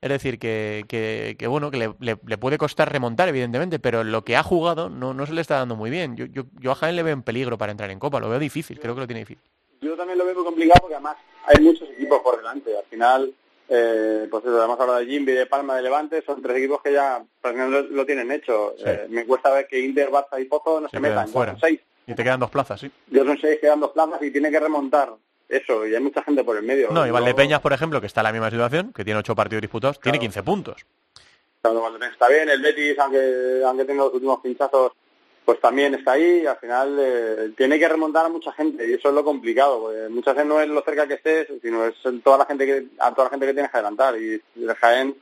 [0.00, 4.42] Es decir, que, que, bueno, que le, puede costar remontar, evidentemente, pero lo que ha
[4.42, 6.16] jugado no, no se le está dando muy bien.
[6.16, 8.38] Yo, yo, yo a Jaén le veo en peligro para entrar en Copa, lo veo
[8.38, 9.50] difícil, creo que lo tiene difícil.
[9.82, 12.74] Yo también lo veo muy complicado porque además hay muchos equipos por delante.
[12.74, 13.34] Al final,
[13.72, 16.92] eh, pues eso, además ahora de Jimby, de Palma, de Levante, son tres equipos que
[16.92, 18.74] ya lo, tienen hecho.
[18.84, 21.56] Eh, me cuesta ver que Inter, Barça y Pozo no se, metan, fuera.
[21.60, 21.78] seis.
[22.04, 22.90] Y te quedan dos plazas, sí.
[23.06, 25.10] Yo son seis, quedan dos plazas y tiene que remontar
[25.48, 26.90] eso, y hay mucha gente por el medio.
[26.90, 29.62] No, y Valdepeñas, por ejemplo, que está en la misma situación, que tiene ocho partidos
[29.62, 30.84] disputados, tiene 15 puntos.
[31.62, 34.92] está bien, el Betis, aunque, aunque tenga los últimos pinchazos,
[35.50, 38.92] pues también está ahí y al final eh, tiene que remontar a mucha gente y
[38.92, 42.38] eso es lo complicado, porque muchas no es lo cerca que estés, sino es toda
[42.38, 45.16] la gente que, a toda la gente que tienes que adelantar y el Jaén,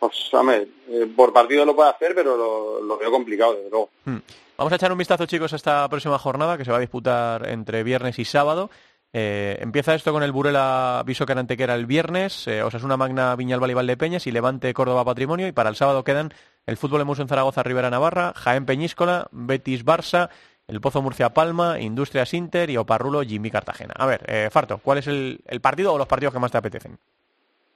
[0.00, 3.90] pues hombre, eh, por partido lo puede hacer, pero lo, veo complicado, desde luego.
[4.04, 4.16] Hmm.
[4.56, 7.48] Vamos a echar un vistazo, chicos, a esta próxima jornada que se va a disputar
[7.48, 8.70] entre viernes y sábado.
[9.12, 13.74] Eh, empieza esto con el Burela Viso Carantequera el viernes, eh, Osasuna Magna Viñalbal y
[13.74, 16.34] Valdepeñas y Levante Córdoba Patrimonio y para el sábado quedan
[16.66, 20.28] el Fútbol Emus en Zaragoza Rivera Navarra, Jaén Peñíscola, Betis Barça,
[20.66, 23.94] el Pozo Murcia Palma, Industrias Inter y Oparrulo Jimmy Cartagena.
[23.96, 26.98] A ver, eh, Farto, ¿cuál es el, partido o los partidos que más te apetecen?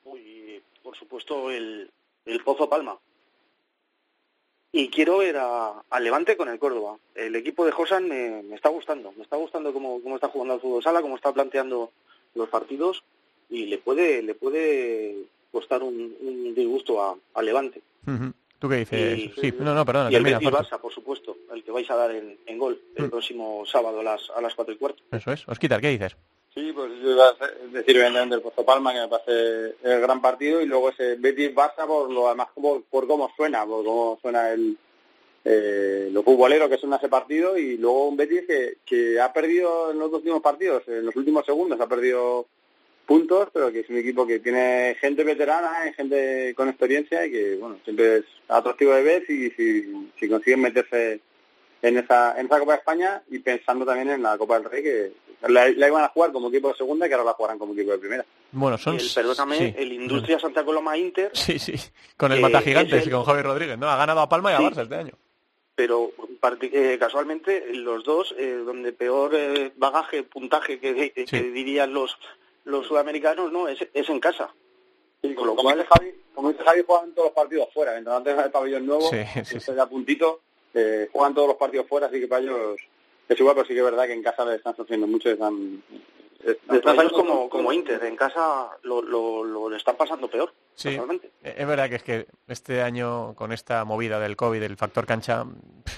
[0.05, 1.91] Uy, por supuesto el,
[2.27, 2.99] el Pozo Palma.
[4.73, 6.97] Y quiero ver a, Levante con el Córdoba.
[7.15, 10.61] El equipo de Josan me, está gustando, me está gustando cómo, cómo está jugando al
[10.61, 11.93] fútbol sala, cómo está planteando
[12.35, 13.05] los partidos
[13.51, 17.83] y le puede le puede costar un, disgusto a, Levante.
[18.59, 19.33] ¿Tú qué dices?
[19.39, 20.11] sí, no, no, perdona.
[20.11, 23.11] Y el Betis Barça, por supuesto, el que vais a dar en, gol el mm.
[23.11, 25.03] próximo sábado a las, a las cuatro y cuarto.
[25.11, 25.47] Eso es.
[25.49, 26.17] Osquitar, ¿qué dices?
[26.55, 30.21] Sí, pues yo iba a decir evidentemente el Pozo Palma, que me parece el gran
[30.21, 34.51] partido, y luego ese Betis-Barça por lo además por, por cómo suena, por cómo suena
[34.51, 34.77] el,
[35.47, 39.93] eh, lo futbolero que suena ese partido, y luego un Betis que, que ha perdido
[39.93, 42.47] en los últimos partidos, en los últimos segundos ha perdido
[43.07, 47.57] puntos, pero que es un equipo que tiene gente veterana, gente con experiencia y que,
[47.57, 51.21] bueno, siempre es atractivo de ver y si, si consiguen meterse
[51.83, 54.83] en esa, en esa Copa de España y pensando también en la Copa del Rey,
[54.83, 55.13] que
[55.49, 57.91] la, iban a jugar como equipo de segunda y que ahora la jugarán como equipo
[57.91, 58.25] de primera.
[58.53, 58.97] Bueno, son...
[58.97, 61.31] El, perdóname, el Industria Santa Coloma Inter...
[61.35, 61.75] Sí, sí,
[62.17, 63.91] con el Mata Gigantes y con Javi Rodríguez, ¿no?
[63.91, 65.13] Ha ganado a Palma y a Barça este año.
[65.75, 66.13] Pero
[66.61, 72.17] eh, casualmente los dos, eh, donde peor eh, bagaje, puntaje que, que dirían los,
[72.65, 74.51] los sudamericanos, no, es, es en casa.
[75.23, 77.97] Y con lo cual, Javi, como dice Javi, juegan todos los partidos fuera.
[77.97, 80.41] Antes el pabellón nuevo, sí, sí, a puntito,
[80.75, 82.81] eh, juegan todos los partidos fuera, así que para ellos
[83.29, 85.83] es igual, pero sí que es verdad que en casa le están sufriendo mucho están...
[86.45, 90.53] están como, como Inter, en casa lo, lo, lo están pasando peor.
[90.75, 90.99] Sí,
[91.43, 95.45] es verdad que es que este año con esta movida del COVID, el factor cancha...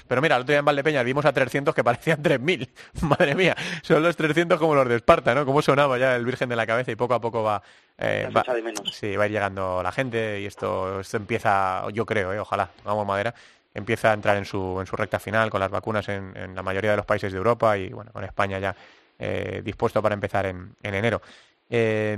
[0.08, 2.68] Pero mira, el otro día en Valdepeña vimos a 300 que parecían 3.000.
[3.02, 5.46] Madre mía, son los 300 como los de Esparta, ¿no?
[5.46, 7.62] Cómo sonaba ya el Virgen de la Cabeza y poco a poco va...
[7.96, 8.92] Eh, va de menos.
[8.92, 12.70] Sí, va a ir llegando la gente y esto, esto empieza, yo creo, eh, ojalá,
[12.84, 13.32] vamos madera,
[13.74, 16.62] empieza a entrar en su, en su recta final con las vacunas en, en la
[16.62, 18.74] mayoría de los países de Europa y bueno, con España ya
[19.18, 21.20] eh, dispuesto para empezar en, en enero.
[21.68, 22.16] Eh,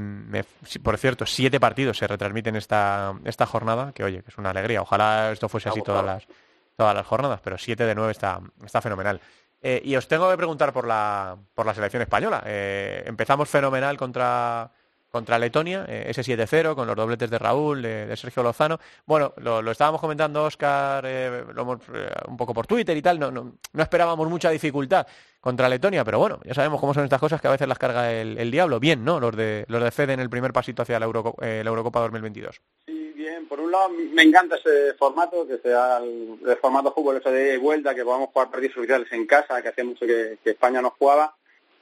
[0.82, 4.82] por cierto, siete partidos se retransmiten esta, esta jornada, que oye, que es una alegría.
[4.82, 6.26] Ojalá esto fuese así todas las,
[6.76, 9.20] todas las jornadas, pero siete de nueve está, está fenomenal.
[9.62, 12.42] Eh, y os tengo que preguntar por la, por la selección española.
[12.44, 14.70] Empezamos fenomenal contra,
[15.16, 18.78] contra Letonia, eh, ese 7-0 con los dobletes de Raúl, de, Sergio Lozano.
[19.06, 21.42] Bueno, lo, estábamos comentando Oscar eh,
[22.28, 25.06] un poco por Twitter y tal, no, no, no, esperábamos mucha dificultad
[25.40, 28.12] contra Letonia, pero bueno, ya sabemos cómo son estas cosas que a veces las carga
[28.12, 28.78] el, diablo.
[28.78, 29.18] Bien, ¿no?
[29.18, 32.60] Los de, los de Fede en el primer pasito hacia la, eh, la Eurocopa 2022.
[32.86, 33.48] Sí, bien.
[33.48, 37.94] Por un lado, me encanta ese formato, que sea el, formato fútbol ese de vuelta,
[37.94, 41.34] que podamos jugar partidos oficiales en casa, que hacía mucho que España no jugaba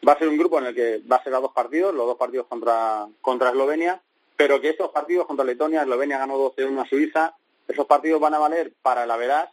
[0.06, 2.06] Va a ser un grupo en el que va a ser a dos partidos, los
[2.06, 4.00] dos partidos contra, contra Eslovenia,
[4.36, 7.34] pero que estos partidos contra Letonia, Eslovenia ganó 12-1 a Suiza,
[7.66, 9.50] esos partidos van a valer para la veraz,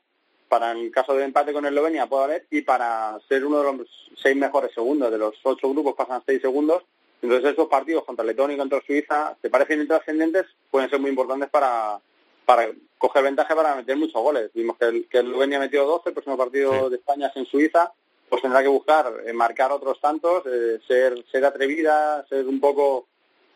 [0.49, 3.87] para el caso de empate con Eslovenia puede valer, y para ser uno de los
[4.21, 6.83] seis mejores segundos, de los ocho grupos pasan seis segundos,
[7.21, 11.49] entonces esos partidos contra Letonia y contra Suiza, te parecen intrascendentes, pueden ser muy importantes
[11.49, 11.99] para,
[12.45, 14.51] para coger ventaja para meter muchos goles.
[14.53, 17.93] Vimos que, el, que Eslovenia metió 12, el próximo partido de España es en Suiza,
[18.31, 23.09] pues tendrá que buscar eh, marcar otros tantos, eh, ser ser atrevida, ser un poco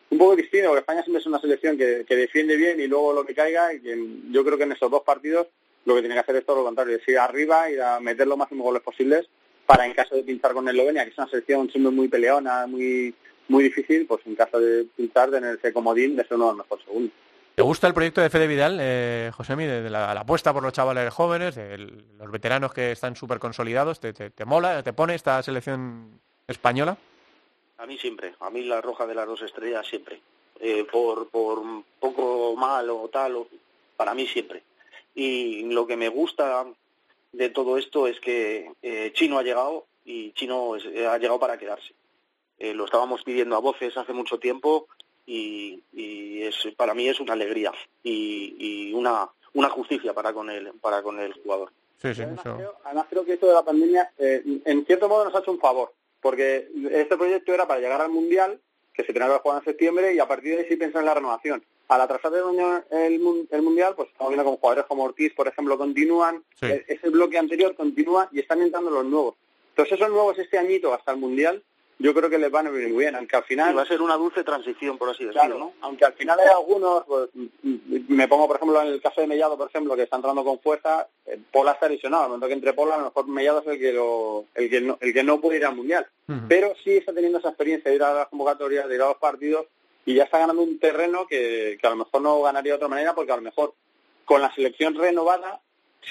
[0.10, 3.26] un poco distinto, porque España siempre es una selección que, defiende bien y luego lo
[3.26, 3.82] que caiga, y
[4.32, 5.48] yo creo que en esos dos partidos
[5.86, 8.38] lo que tiene que hacer es todo lo contrario, es ir arriba y meter los
[8.38, 9.30] máximos goles posibles
[9.66, 13.16] para en caso de pinchar con Eslovenia, que es una selección siempre muy peleona, muy
[13.48, 16.66] muy difícil, pues en caso de pinchar tener ese comodín de ser uno de los
[16.66, 17.14] mejores segundos.
[17.56, 21.14] ¿Te gusta el proyecto de Fede Vidal, eh, José de, la, apuesta por los chavales
[21.14, 21.78] jóvenes, de
[22.18, 24.02] los veteranos que están súper consolidados?
[24.02, 26.98] ¿Te, mola, te pone esta selección española?
[27.78, 30.20] A mí siempre, a mí la roja de las dos estrellas siempre.
[30.60, 31.62] Eh, por, por
[31.98, 33.48] poco mal o tal,
[33.96, 34.64] para mí siempre.
[35.14, 36.66] Y lo que me gusta
[37.32, 41.94] de todo esto es que eh, Chino ha llegado y Chino ha llegado para quedarse.
[42.58, 44.88] Eh, lo estábamos pidiendo a voces hace mucho tiempo
[45.26, 47.72] y, y es, para mí es una alegría
[48.04, 51.72] y, y una, una justicia para con el, para con el jugador.
[52.02, 55.40] Sí, sí, además, creo, que esto de la pandemia eh, en cierto modo nos ha
[55.40, 58.60] hecho un favor, porque este proyecto era para llegar al Mundial,
[58.94, 61.08] que se tenía que jugar en septiembre, y a partir de ahí sí pensar en
[61.08, 61.64] la renovación.
[61.88, 66.44] Al atrasar el, el, Mundial, pues estamos viendo con jugadores como Ortiz, por ejemplo, continúan,
[66.62, 69.36] e, ese bloque anterior continúa y están entrando los nuevos.
[69.70, 71.64] Entonces esos nuevos este añito hasta el Mundial
[71.98, 73.78] yo creo que les van a venir muy bien, aunque al final...
[73.78, 75.74] va a ser una dulce transición, por así decirlo, ¿no?
[75.82, 77.30] Aunque al final hay algunos, pues,
[77.64, 80.60] me pongo, por ejemplo, en el caso de Mellado, por ejemplo, que está entrando con
[80.60, 83.68] fuerza, eh, Pola está lesionado, al momento que entre Pola, a lo mejor Mellado es
[83.68, 86.06] el que, lo, el que, no, el que no puede ir al Mundial.
[86.50, 89.18] Pero sí está teniendo esa experiencia de ir a las convocatorias, de ir a los
[89.18, 89.68] partidos,
[90.06, 92.88] y ya está ganando un terreno que, que a lo mejor no ganaría de otra
[92.88, 93.74] manera, porque a lo mejor
[94.26, 95.62] con la selección renovada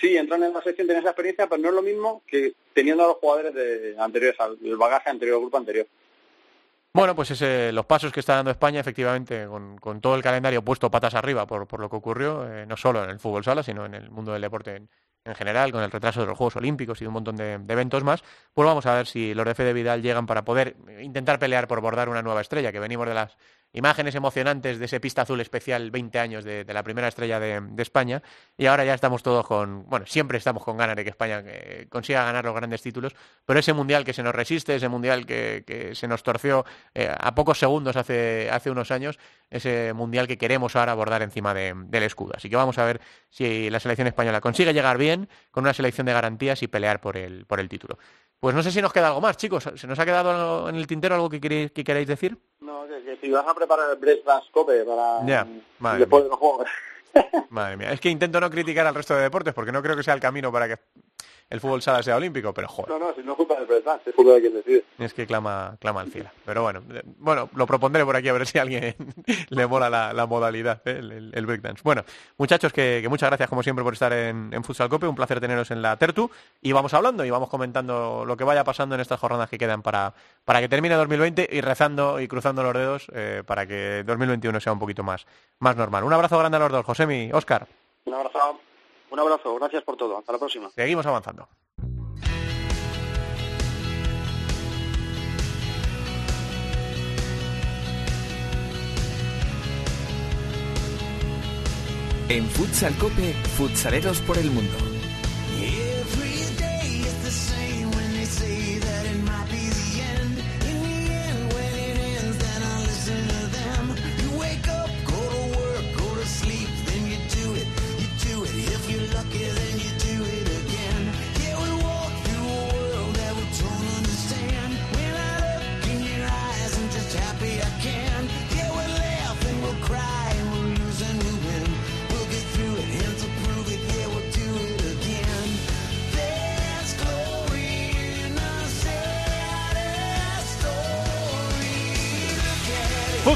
[0.01, 3.05] sí, entran en la selección, tienen esa experiencia, pero no es lo mismo que teniendo
[3.05, 5.86] a los jugadores de anteriores, al bagaje anterior, el grupo anterior.
[6.92, 9.47] Bueno, pues ese, los pasos que está dando España, efectivamente,
[9.80, 13.03] con, todo el calendario puesto patas arriba por, por lo que ocurrió, eh, no solo
[13.03, 14.82] en el fútbol sala, sino en el mundo del deporte
[15.24, 18.22] en general, con el retraso de los Juegos Olímpicos y un montón de, eventos más,
[18.53, 21.80] pues vamos a ver si los de Fede Vidal llegan para poder intentar pelear por
[21.80, 23.36] bordar una nueva estrella, que venimos de las
[23.74, 28.22] imágenes emocionantes de ese pista azul especial 20 años de, la primera estrella de, España
[28.56, 31.86] y ahora ya estamos todos con, bueno, siempre estamos con ganas de que España eh,
[31.90, 33.14] consiga ganar los grandes títulos,
[33.44, 36.64] pero ese mundial que se nos resiste, ese mundial que, se nos torció
[36.94, 39.18] eh, a pocos segundos hace, hace unos años,
[39.50, 42.32] ese mundial que queremos ahora abordar encima del escudo.
[42.36, 46.06] Así que vamos a ver si la selección española consigue llegar bien con una selección
[46.06, 47.98] de garantías y pelear por el, por el título.
[48.44, 49.70] Pues no sé si nos queda algo más, chicos.
[49.74, 52.38] ¿Se nos ha quedado en el tintero algo que, queréis, que queréis decir?
[53.05, 55.46] Que, si vas a preparar el Brest Cope para ya,
[55.98, 56.66] después de los juegos.
[57.50, 60.02] Madre mía, es que intento no criticar al resto de deportes porque no creo que
[60.02, 60.78] sea el camino para que
[61.51, 62.90] el fútbol sala sea olímpico, pero joder.
[62.90, 64.84] No, no, si no es culpa del Breslán, es culpa de quien decide.
[64.99, 66.30] Es que clama, clama al cielo.
[66.45, 66.82] Pero bueno,
[67.18, 68.95] bueno, lo propondré por aquí a ver si a alguien
[69.51, 70.99] le mola la, modalidad, ¿eh?
[70.99, 71.82] el, breakdance.
[71.84, 72.05] Bueno,
[72.38, 75.70] muchachos, que, muchas gracias como siempre por estar en, en Futsal Cope, un placer teneros
[75.70, 76.30] en la Tertu
[76.61, 79.82] y vamos hablando y vamos comentando lo que vaya pasando en estas jornadas que quedan
[79.82, 80.14] para,
[80.45, 84.72] para que termine 2020 y rezando y cruzando los dedos eh, para que 2021 sea
[84.72, 85.26] un poquito más,
[85.59, 86.05] más normal.
[86.05, 87.66] Un abrazo grande a los dos, Josemi, Oscar.
[88.07, 88.61] Un abrazo.
[89.14, 90.18] Un abrazo, gracias por todo.
[90.18, 90.70] Hasta la próxima.
[90.70, 91.48] Seguimos avanzando.
[102.28, 104.93] En Futsal Cope, futsaleros por el mundo.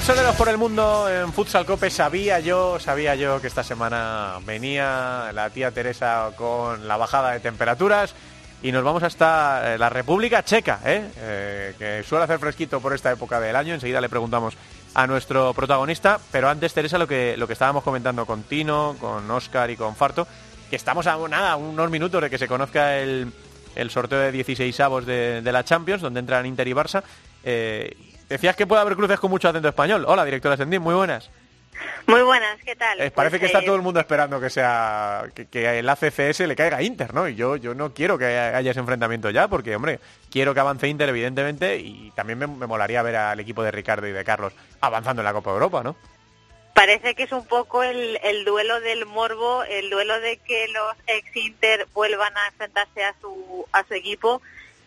[0.08, 1.90] Por el mundo en Futsal Cope.
[1.90, 7.40] Sabía yo, sabía yo que esta semana venía la tía Teresa con la bajada de
[7.40, 8.14] temperaturas
[8.62, 11.10] y nos vamos hasta eh, la República Checa, ¿eh?
[11.18, 11.74] ¿eh?
[11.78, 13.74] que suele hacer fresquito por esta época del año.
[13.74, 14.56] Enseguida le preguntamos
[14.94, 19.30] a nuestro protagonista, pero antes Teresa lo que lo que estábamos comentando con Tino, con
[19.30, 20.26] Oscar y con Farto,
[20.70, 23.30] que estamos a nada, unos minutos de que se conozca el,
[23.90, 27.02] sorteo de 16 avos de, de la Champions, donde entran Inter y Barça.
[28.28, 30.04] Decías que puede haber cruces con mucho acento español.
[30.06, 31.30] Hola, directora Sendín, muy buenas.
[32.06, 33.00] Muy buenas, ¿qué tal?
[33.00, 36.78] Eh, parece que está todo el mundo esperando que sea que, el ACCS le caiga
[36.78, 37.28] a Inter, ¿no?
[37.28, 40.00] Y yo, yo no quiero que haya ese enfrentamiento ya, porque, hombre,
[40.30, 44.12] quiero que avance Inter, evidentemente, y también me, molaría ver al equipo de Ricardo y
[44.12, 45.96] de Carlos avanzando en la Copa Europa, ¿no?
[46.74, 50.94] Parece que es un poco el, el duelo del morbo, el duelo de que los
[51.06, 54.40] ex-Inter vuelvan a enfrentarse a su, a su equipo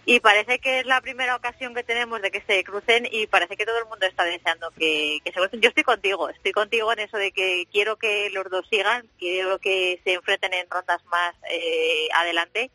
[0.06, 3.56] y parece que es la primera ocasión que tenemos de que se crucen y parece
[3.56, 5.62] que todo el mundo está deseando que, se crucen.
[5.62, 9.60] Yo estoy contigo, estoy contigo en eso de que quiero que los dos sigan, quiero
[9.60, 12.72] que se enfrenten en rondas más eh, adelante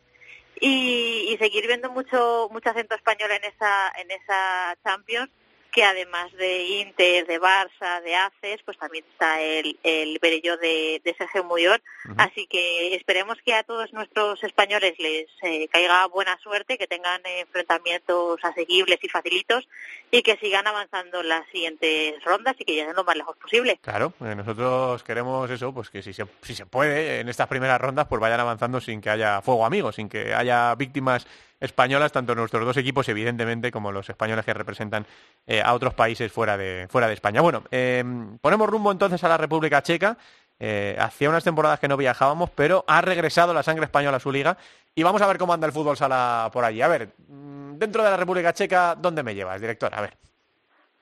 [0.59, 5.29] y, y, seguir viendo mucho mucho acento español en esa en esa Champions
[5.77, 11.15] que además de Inter, de Barça, de ACES, pues también está el, el de, de
[11.15, 11.79] Sergio Muyón.
[12.17, 17.21] Así que esperemos que a todos nuestros españoles les eh, caiga buena suerte, que tengan
[17.23, 19.69] enfrentamientos asequibles y facilitos
[20.09, 23.77] y que sigan avanzando en las siguientes rondas y que lleguen lo más lejos posible.
[23.83, 27.79] Claro, eh, nosotros queremos eso, pues que si se, si se puede, en estas primeras
[27.79, 31.27] rondas, pues vayan avanzando sin que haya fuego amigo, sin que haya víctimas
[31.59, 35.05] españolas, tanto nuestros dos equipos, evidentemente, como los españoles que representan
[35.45, 37.41] eh, a otros países fuera de, fuera de España.
[37.41, 38.03] Bueno, eh,
[38.41, 40.17] ponemos rumbo entonces a la República Checa.
[40.59, 44.31] Eh, hacía unas temporadas que no viajábamos, pero ha regresado la sangre española a su
[44.31, 44.57] liga
[44.95, 46.81] y vamos a ver cómo anda el fútbol sala por allí.
[46.81, 49.93] A ver, mm, dentro de la República Checa, ¿dónde me llevas, director?
[49.93, 50.17] A ver.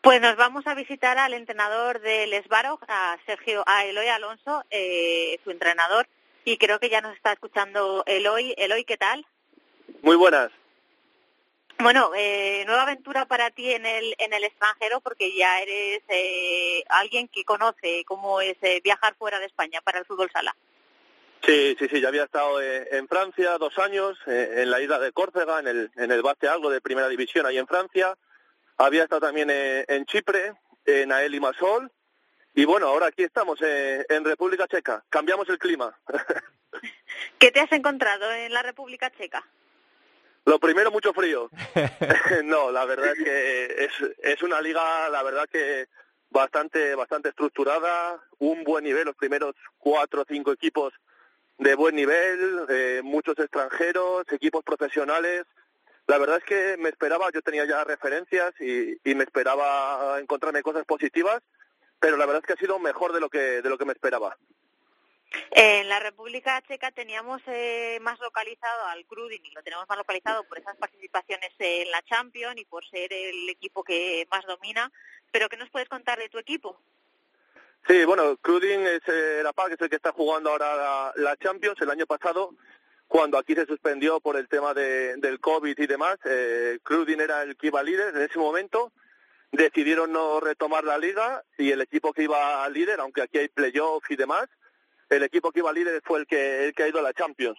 [0.01, 4.63] Pues nos vamos a visitar al entrenador del Esbaro, a Sergio, a Eloy Alonso,
[5.43, 6.07] su entrenador,
[6.43, 8.53] y creo que ya nos está escuchando Eloy.
[8.55, 9.25] Eloy, ¿qué tal?
[10.01, 10.51] Muy buenas.
[11.79, 16.83] Bueno, eh, nueva aventura para ti en el, en el extranjero porque ya eres eh,
[16.89, 20.55] alguien que conoce cómo es eh, viajar fuera de España para el fútbol sala.
[21.43, 25.59] Sí, sí, sí, ya había estado en Francia dos años, en la isla de Córcega,
[25.59, 28.17] en el, en el Baste Algo de Primera División ahí en Francia.
[28.77, 30.53] Había estado también en Chipre,
[30.85, 31.91] en Ael y Masol.
[32.55, 35.03] Y bueno, ahora aquí estamos en República Checa.
[35.07, 35.95] Cambiamos el clima.
[37.37, 39.45] ¿Qué te has encontrado en la República Checa?
[40.45, 41.49] Lo primero, mucho frío.
[42.43, 45.87] no, la verdad es que es, es una liga, la verdad que
[46.29, 50.93] bastante, bastante estructurada, un buen nivel, los primeros cuatro o cinco equipos
[51.57, 55.45] de buen nivel, eh, muchos extranjeros, equipos profesionales.
[56.07, 60.61] La verdad es que me esperaba, yo tenía ya referencias y, y me esperaba encontrarme
[60.61, 61.41] cosas positivas,
[61.99, 63.93] pero la verdad es que ha sido mejor de lo que, de lo que me
[63.93, 64.37] esperaba.
[65.51, 70.43] En la República Checa teníamos eh, más localizado al Crudin y lo tenemos más localizado
[70.43, 74.91] por esas participaciones en la Champions y por ser el equipo que más domina.
[75.31, 76.79] Pero ¿qué nos puedes contar de tu equipo?
[77.87, 81.79] Sí, bueno, Crudin es eh, la PAC, es el que está jugando ahora la, Champions.
[81.81, 82.55] El año pasado,
[83.07, 87.43] cuando aquí se suspendió por el tema de, del COVID y demás, eh, Crudin era
[87.43, 88.91] el que iba líder en ese momento.
[89.51, 94.03] Decidieron no retomar la liga y el equipo que iba líder, aunque aquí hay playoff
[94.09, 94.49] y demás,
[95.09, 97.57] el equipo que iba líder fue el que, el que ha ido a la Champions.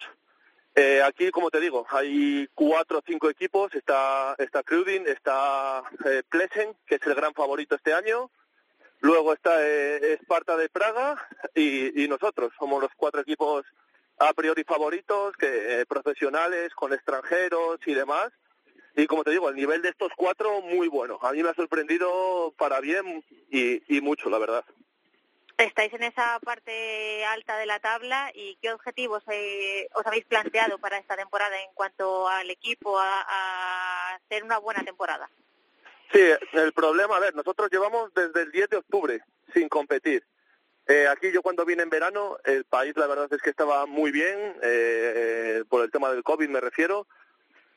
[0.75, 3.73] Eh, aquí, como te digo, hay cuatro o cinco equipos.
[3.73, 8.29] Está, está Crudin, está eh, Plesen, que es el gran favorito este año.
[8.99, 11.15] Luego está eh, Esparta de Praga
[11.55, 12.53] y, nosotros.
[12.59, 13.65] Somos los cuatro equipos
[14.19, 18.29] a priori favoritos, que, eh, profesionales, con extranjeros y demás.
[18.95, 21.17] Y como te digo, el nivel de estos cuatro muy bueno.
[21.23, 24.65] A mí me ha sorprendido para bien y mucho, la verdad.
[25.57, 30.77] Estáis en esa parte alta de la tabla y qué objetivos eh, os habéis planteado
[30.77, 35.29] para esta temporada en cuanto al equipo a, hacer una buena temporada.
[36.13, 36.21] Sí,
[36.53, 39.19] el problema, a ver, nosotros llevamos desde el 10 de octubre
[39.53, 40.23] sin competir.
[40.87, 44.11] Eh, aquí yo cuando vine en verano, el país la verdad es que estaba muy
[44.11, 47.07] bien, eh, por el tema del COVID me refiero,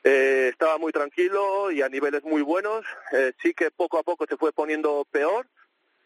[0.03, 4.25] eh, estaba muy tranquilo y a niveles muy buenos, eh, sí que poco a poco
[4.27, 5.47] se fue poniendo peor,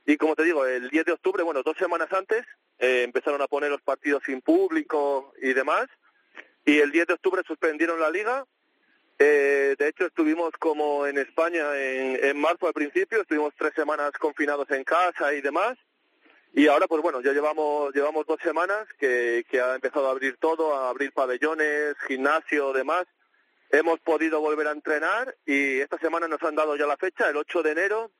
[0.05, 2.45] y como te digo, el 10 de octubre, bueno, dos semanas antes,
[2.77, 5.87] eh, empezaron a poner los partidos sin público y demás.
[6.63, 8.45] Y el 10 de octubre suspendieron la liga.
[9.17, 14.11] Eh, de hecho, estuvimos como en España en, en marzo al principio, estuvimos tres semanas
[14.19, 15.75] confinados en casa y demás.
[16.53, 20.75] Y ahora, pues bueno, ya llevamos, llevamos dos semanas que, ha empezado a abrir todo,
[20.75, 23.05] a abrir pabellones, gimnasio, demás.
[23.71, 27.37] Hemos podido volver a entrenar y esta semana nos han dado ya la fecha, el
[27.37, 28.11] 8 de enero,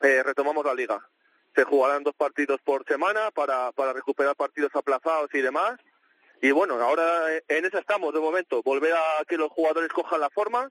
[0.00, 1.06] eh, retomamos la liga
[1.58, 5.76] se jugarán dos partidos por semana para, para recuperar partidos aplazados y demás.
[6.40, 7.02] Y bueno, ahora
[7.48, 10.70] en eso estamos de momento, volver a que los jugadores cojan la forma.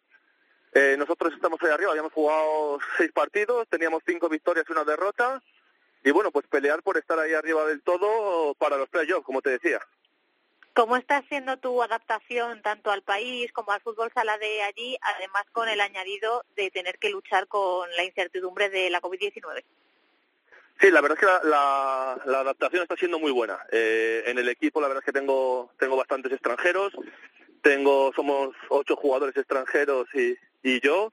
[0.71, 5.43] Eh, nosotros estamos ahí arriba, habíamos jugado seis partidos, teníamos cinco victorias y una derrota.
[6.05, 9.49] Y bueno, pues pelear por estar ahí arriba del todo para los playoffs, como te
[9.49, 9.81] decía.
[10.73, 15.43] ¿Cómo está siendo tu adaptación tanto al país como al fútbol sala de allí, además
[15.51, 19.65] con el añadido de tener que luchar con la incertidumbre de la COVID-19?
[20.80, 23.59] Sí, la verdad es que la, adaptación está siendo muy buena.
[23.71, 26.93] Eh, en el equipo la verdad es que tengo, tengo bastantes extranjeros,
[27.61, 31.11] tengo, somos ocho jugadores extranjeros y, y yo,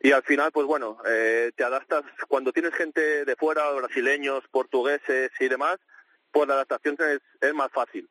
[0.00, 5.30] y al final, pues bueno, eh, te adaptas, cuando tienes gente de fuera, brasileños, portugueses
[5.40, 5.78] y demás,
[6.30, 8.08] pues la adaptación es, es más fácil.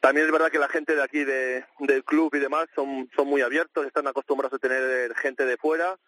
[0.00, 3.28] También es verdad que la gente de aquí de, del club y demás son, son
[3.28, 5.98] muy abiertos, están acostumbrados a tener gente de fuera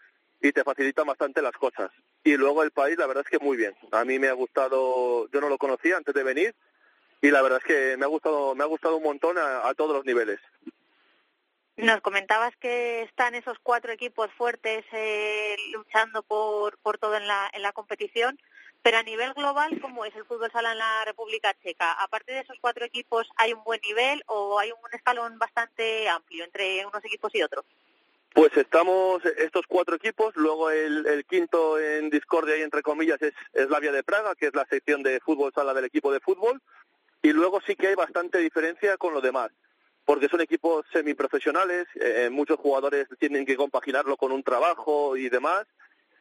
[0.41, 1.91] y te facilita bastante las cosas.
[2.23, 3.75] Y luego el país, la verdad es que muy bien.
[3.93, 6.55] A mí me ha gustado, yo no lo conocía antes de venir
[7.23, 9.95] y la verdad es que me ha gustado, me ha gustado un montón a, todos
[9.95, 10.41] los niveles.
[11.77, 17.51] Nos comentabas que están esos cuatro equipos fuertes eh, luchando por, por todo en la,
[17.55, 18.39] en la competición,
[18.83, 21.93] pero a nivel global, ¿cómo es el fútbol sala en la República Checa?
[21.93, 26.45] Aparte de esos cuatro equipos, ¿hay un buen nivel o hay un escalón bastante amplio
[26.45, 27.65] entre unos equipos y otros?
[28.33, 33.69] Pues estamos estos cuatro equipos, luego el, quinto en discordia y entre comillas es, es
[33.69, 36.63] la Vía de Praga, que es la sección de fútbol sala del equipo de fútbol,
[37.23, 39.51] y luego sí que hay bastante diferencia con lo demás,
[40.05, 45.67] porque son equipos semiprofesionales, eh, muchos jugadores tienen que compaginarlo con un trabajo y demás,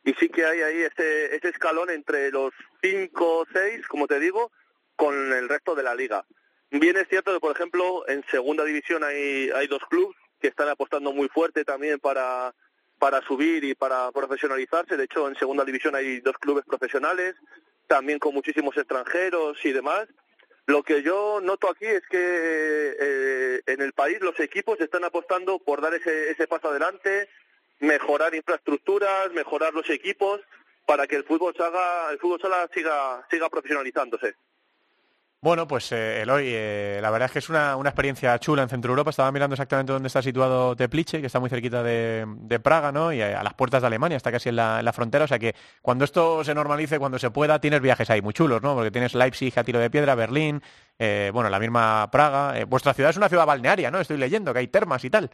[0.03, 2.51] y sí que hay ahí ese, ese escalón entre los
[2.81, 4.51] cinco o seis, como te digo,
[4.95, 6.25] con el resto de la liga.
[6.71, 10.69] Bien es cierto que, por ejemplo, en segunda división hay, hay dos clubes que están
[10.69, 12.53] apostando muy fuerte también para,
[12.97, 14.97] para subir y para profesionalizarse.
[14.97, 17.35] De hecho, en segunda división hay dos clubes profesionales,
[17.87, 20.07] también con muchísimos extranjeros y demás.
[20.65, 22.19] Lo que yo noto aquí es que
[22.99, 27.27] eh, en el país los equipos están apostando por dar ese, ese paso adelante,
[27.79, 30.41] mejorar infraestructuras, mejorar los equipos
[30.85, 32.39] para que el fútbol salga, el fútbol
[32.73, 34.35] siga, siga profesionalizándose.
[35.41, 38.91] Bueno, pues eh, Eloy, eh, la verdad es que es una, experiencia chula en Centro
[38.91, 39.09] Europa.
[39.11, 43.13] Estaba mirando exactamente dónde está situado Teplice, que está muy cerquita de, Praga, ¿no?
[43.13, 45.23] Y a, las puertas de Alemania, está casi en la, frontera.
[45.23, 48.61] O sea que cuando esto se normalice, cuando se pueda, tienes viajes ahí muy chulos,
[48.61, 48.75] ¿no?
[48.75, 50.61] Porque tienes Leipzig a tiro de piedra, Berlín,
[50.97, 52.65] eh, bueno, la misma Praga.
[52.65, 54.01] vuestra ciudad es una ciudad balnearia, ¿no?
[54.01, 55.31] Estoy leyendo que hay termas y tal.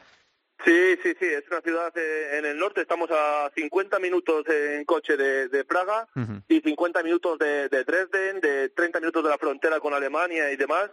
[0.63, 4.85] Sí, sí, sí, es una ciudad eh, en el norte, estamos a 50 minutos en
[4.85, 6.07] coche de, Praga
[6.47, 10.89] y 50 minutos de, Dresden, de 30 minutos de la frontera con Alemania y demás.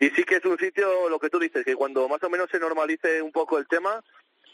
[0.00, 2.48] y sí que es un sitio, lo que tú dices, que cuando más o menos
[2.50, 4.02] se normalice un poco el tema,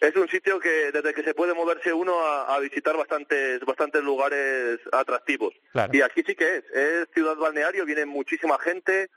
[0.01, 4.79] es un sitio que desde que se puede moverse uno a, visitar bastantes bastantes lugares
[4.93, 5.55] atractivos.
[5.93, 9.11] Y aquí sí que es, es ciudad balneario, viene muchísima gente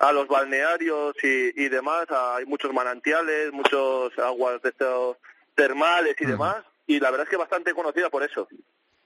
[0.00, 5.18] a los balnearios y, y demás, hay muchos manantiales, muchos aguas de estos
[5.54, 8.48] termales y demás, y la verdad es que bastante conocida por eso.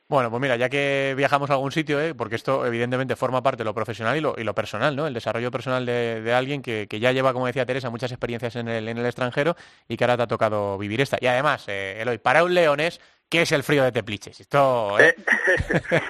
[0.06, 2.14] Bueno, pues mira, ya que viajamos a algún sitio, ¿eh?
[2.14, 5.08] porque esto evidentemente forma parte de lo profesional y lo, y lo personal, ¿no?
[5.08, 8.86] El desarrollo personal de, alguien que, ya lleva, como decía Teresa, muchas experiencias en el,
[8.86, 9.56] en el extranjero
[9.88, 11.16] y que ahora te ha tocado vivir esta.
[11.20, 14.38] Y además, eh, Eloy, para un leones, ¿qué es el frío de Tepliches?
[14.38, 15.16] Esto, ¿eh?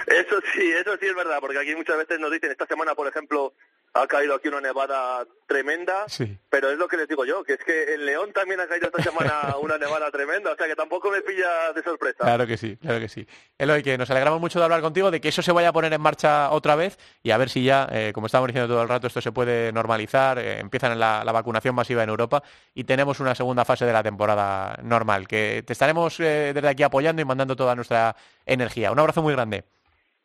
[0.07, 3.07] eso sí, eso sí es verdad, porque aquí muchas veces nos dicen, esta semana, por
[3.07, 3.53] ejemplo,
[3.95, 6.05] ha caído aquí una nevada tremenda,
[6.49, 8.87] pero es lo que les digo yo, que es que en León también ha caído
[8.87, 12.17] esta semana una nevada tremenda, o sea que tampoco me pilla de sorpresa.
[12.19, 13.25] Claro que sí, claro que sí.
[13.57, 15.93] Eloy, que nos alegramos mucho de hablar contigo, de que eso se vaya a poner
[15.93, 18.89] en marcha otra vez y a ver si ya, eh, como estamos diciendo todo el
[18.89, 22.43] rato, esto se puede normalizar, eh, empiezan la, la, vacunación masiva en Europa
[22.73, 26.83] y tenemos una segunda fase de la temporada normal, que te estaremos eh, desde aquí
[26.83, 28.13] apoyando y mandando toda nuestra
[28.45, 28.91] energía.
[28.91, 29.63] Un abrazo muy grande.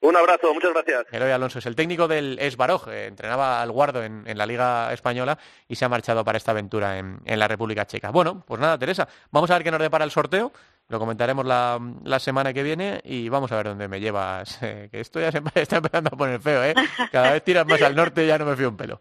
[0.02, 1.06] Un abrazo, muchas gracias.
[1.12, 5.38] Eloy Alonso es el técnico del Esbaroj, eh, entrenaba al Guardo en, la Liga Española
[5.68, 8.10] y se ha marchado para esta aventura en, la República Checa.
[8.10, 10.52] Bueno, pues nada, Teresa, vamos a ver qué nos depara el sorteo,
[10.88, 15.00] lo comentaremos la, semana que viene y vamos a ver dónde me llevas, eh, que
[15.00, 16.74] esto ya se está empezando a poner feo, ¿eh?
[17.12, 19.00] Cada vez tiras más al norte y ya no me fío un pelo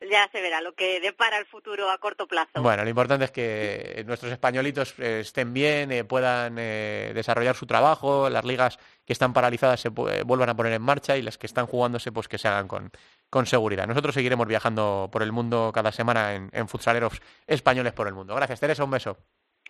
[0.00, 2.62] ya se verá lo que depara el futuro a corto plazo.
[2.62, 7.66] Bueno, lo importante es que nuestros españolitos eh, estén bien, eh, puedan eh, desarrollar su
[7.66, 11.46] trabajo, las ligas que están paralizadas se vuelvan a poner en marcha y las que
[11.46, 12.90] están jugándose pues que se hagan con,
[13.30, 13.86] con seguridad.
[13.86, 18.34] Nosotros seguiremos viajando por el mundo cada semana en, en futsaleros españoles por el mundo.
[18.34, 19.18] Gracias, Teresa, un beso.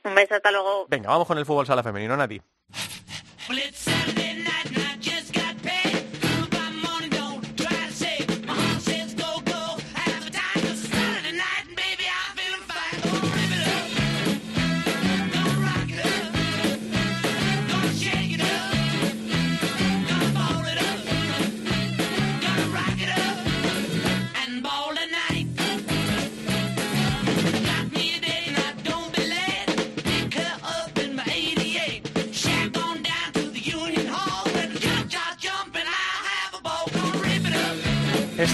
[0.05, 0.87] Un beso, hasta luego.
[0.89, 2.41] Venga, vamos con el fútbol sala femenino, Nati.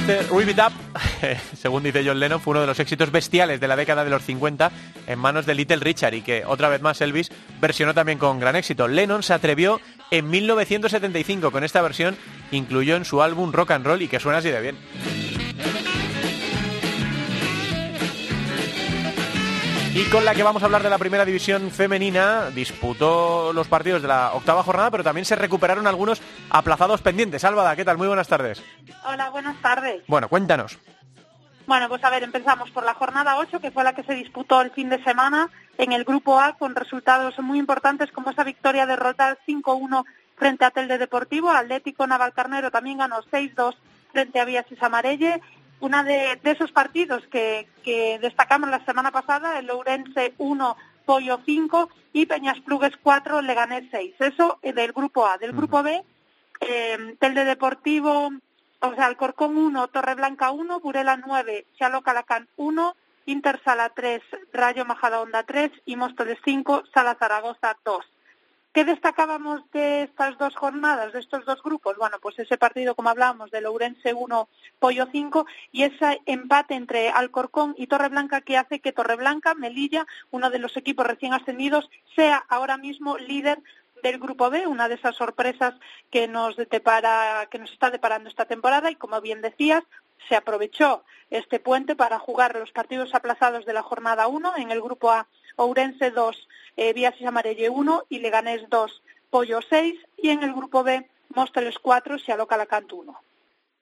[0.07, 0.73] Este Rip It Up,
[1.57, 4.23] según dice John Lennon, fue uno de los éxitos bestiales de la década de los
[4.23, 4.71] 50
[5.07, 8.55] en manos de Little Richard y que otra vez más Elvis versionó también con gran
[8.55, 8.87] éxito.
[8.87, 9.81] Lennon se atrevió
[10.11, 12.19] en 1975 con esta versión,
[12.51, 14.77] incluyó en su álbum Rock and Roll y que suena así de bien.
[19.97, 24.03] Y con la que vamos a hablar de la primera división femenina, disputó los partidos
[24.03, 26.20] de la octava jornada, pero también se recuperaron algunos
[26.51, 27.45] aplazados pendientes.
[27.45, 27.97] Álvada, ¿qué tal?
[27.97, 28.61] Muy buenas tardes.
[29.07, 30.03] Hola, buenas tardes.
[30.09, 30.80] Bueno, cuéntanos.
[31.68, 34.61] Bueno, pues a ver, empezamos por la jornada 8, que fue la que se disputó
[34.62, 38.86] el fin de semana en el grupo A, con resultados muy importantes como esa victoria
[38.86, 40.05] derrotar 5-1
[40.36, 41.53] frente a Telde Deportivo.
[41.53, 43.76] Atlético Navalcarnero también ganó 6-2
[44.11, 45.40] frente a Vías Samarelle
[45.85, 47.68] una de, esos partidos que,
[48.22, 54.14] destacamos la semana pasada, el Lourense 1, Pollo 5 y Peñas Plugues 4, Leganés 6.
[54.18, 55.37] Eso del grupo A.
[55.37, 56.03] Del grupo B,
[56.61, 58.30] eh, Telde Deportivo,
[58.80, 64.22] o sea, Alcorcón 1, Torreblanca 1, Burela 9, Chalo Calacán 1, Inter Sala 3,
[64.55, 68.07] Rayo Majadahonda 3 y Móstoles 5, Sala Zaragoza 2.
[68.75, 71.97] ¿Qué destacábamos de estas dos jornadas, de estos dos grupos?
[71.97, 74.49] Bueno, pues ese partido, como hablábamos, de Lourense 1,
[74.81, 80.51] Pollo 5, y ese empate entre Alcorcón y Torreblanca que hace que Torreblanca, Melilla, uno
[80.51, 83.62] de los equipos recién ascendidos, sea ahora mismo líder
[84.03, 85.75] del grupo B, una de esas sorpresas
[86.11, 89.85] que nos depara, que nos está deparando esta temporada y como bien decías,
[90.29, 94.83] se aprovechó este puente para jugar los partidos aplazados de la jornada 1 en el
[94.83, 100.43] grupo A Ourense 2, eh, Vías Amarelle 1 y Leganés 2, Pollo 6 y en
[100.43, 103.15] el grupo B Móstoles 4, Sialoca Alacant 1.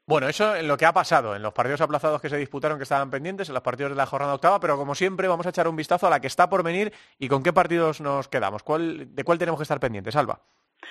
[0.07, 2.83] Bueno, eso en lo que ha pasado, en los partidos aplazados que se disputaron que
[2.83, 5.69] estaban pendientes, en los partidos de la jornada octava, pero como siempre vamos a echar
[5.69, 8.63] un vistazo a la que está por venir y con qué partidos nos quedamos.
[8.65, 10.41] ¿De cuál tenemos que estar pendientes, Alba?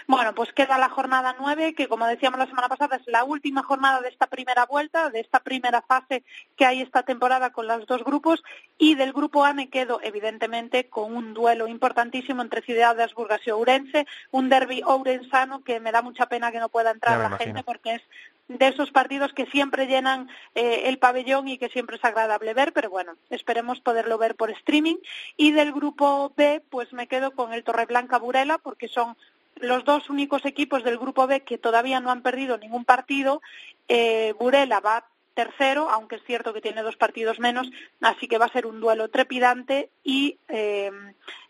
[0.07, 3.63] Bueno, pues queda la jornada nueve, que como decíamos la semana pasada es la última
[3.63, 6.23] jornada de esta primera vuelta, de esta primera fase
[6.57, 8.43] que hay esta temporada con los dos grupos,
[8.77, 13.41] y del grupo A me quedo evidentemente con un duelo importantísimo entre Ciudad de Asburgas
[13.45, 17.37] y Ourense, un derby ourensano que me da mucha pena que no pueda entrar la
[17.37, 18.01] gente porque es
[18.47, 22.73] de esos partidos que siempre llenan eh, el pabellón y que siempre es agradable ver,
[22.73, 24.97] pero bueno, esperemos poderlo ver por streaming.
[25.37, 29.15] Y del grupo B, pues me quedo con el Torreblanca Burela, porque son
[29.61, 33.41] los dos únicos equipos del grupo B que todavía no han perdido ningún partido.
[33.87, 37.69] Eh, Burela va tercero, aunque es cierto que tiene dos partidos menos,
[38.01, 40.91] así que va a ser un duelo trepidante y eh,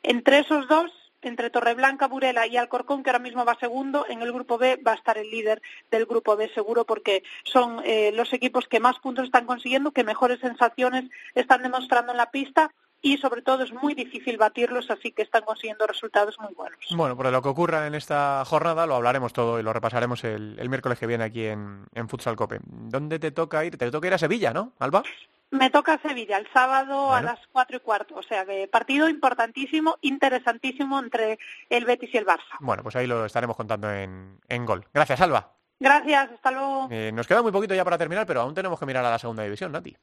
[0.04, 0.92] entre esos dos
[1.24, 4.94] entre Torreblanca, Burela y Alcorcón, que ahora mismo va segundo, en el grupo B va
[4.94, 8.98] a estar el líder del grupo B seguro porque son eh, los equipos que más
[9.00, 11.06] puntos están consiguiendo, que mejores sensaciones
[11.36, 12.72] están demostrando en la pista
[13.02, 16.80] y sobre todo es muy difícil batirlos, así que están consiguiendo resultados muy buenos.
[16.92, 20.70] Bueno, por lo que ocurra en esta jornada lo hablaremos todo y lo repasaremos el,
[20.70, 22.60] miércoles que viene aquí en, en, Futsal Cope.
[22.64, 23.78] ¿Dónde te toca ir?
[23.78, 25.04] Te toca ir a Sevilla, ¿no, Alba?
[25.52, 29.98] Me toca Sevilla el sábado a las cuatro y cuarto, o sea que partido importantísimo,
[30.02, 31.40] interesantísimo entre
[31.70, 32.56] el Betis y el Barça.
[32.62, 34.86] Bueno, pues ahí lo estaremos contando en, en gol.
[34.94, 35.52] Gracias, Alba.
[35.82, 36.88] Gracias, hasta luego.
[36.92, 39.20] Eh, nos queda muy poquito ya para terminar, pero aún tenemos que mirar a la
[39.20, 39.98] segunda división, Nati.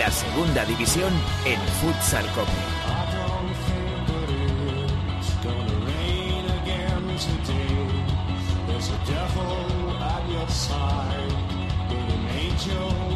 [0.00, 1.12] La segunda división
[1.44, 2.24] en Futsal.
[12.66, 13.09] Someone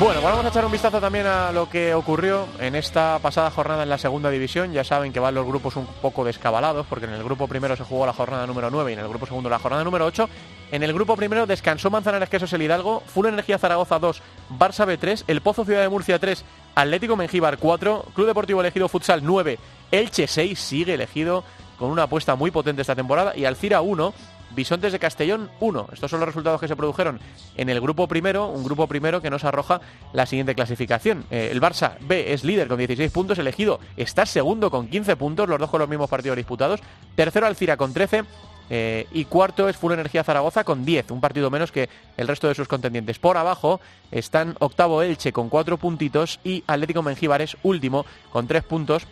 [0.00, 3.82] Bueno, vamos a echar un vistazo también a lo que ocurrió en esta pasada jornada
[3.82, 4.72] en la segunda división.
[4.72, 7.84] Ya saben que van los grupos un poco descabalados, porque en el grupo primero se
[7.84, 10.26] jugó la jornada número 9 y en el grupo segundo la jornada número 8.
[10.72, 14.22] En el grupo primero descansó Manzanares Quesos el Hidalgo, Full Energía Zaragoza 2,
[14.58, 16.46] Barça B 3, El Pozo Ciudad de Murcia 3,
[16.76, 19.58] Atlético Mengíbar 4, Club Deportivo Elegido Futsal 9,
[19.90, 21.44] Elche 6, sigue elegido
[21.78, 24.14] con una apuesta muy potente esta temporada, y Alcira 1,
[24.50, 25.88] Bisontes de Castellón 1.
[25.92, 27.20] Estos son los resultados que se produjeron
[27.56, 29.80] en el grupo primero, un grupo primero que nos arroja
[30.12, 31.24] la siguiente clasificación.
[31.30, 35.48] Eh, el Barça B es líder con 16 puntos, elegido está segundo con 15 puntos,
[35.48, 36.80] los dos con los mismos partidos disputados.
[37.14, 38.24] Tercero Alcira con 13.
[38.72, 42.46] Eh, y cuarto es Full Energía Zaragoza con 10, un partido menos que el resto
[42.46, 43.18] de sus contendientes.
[43.18, 43.80] Por abajo
[44.12, 49.08] están octavo Elche con 4 puntitos y Atlético Mengíbar es último con 3 puntos,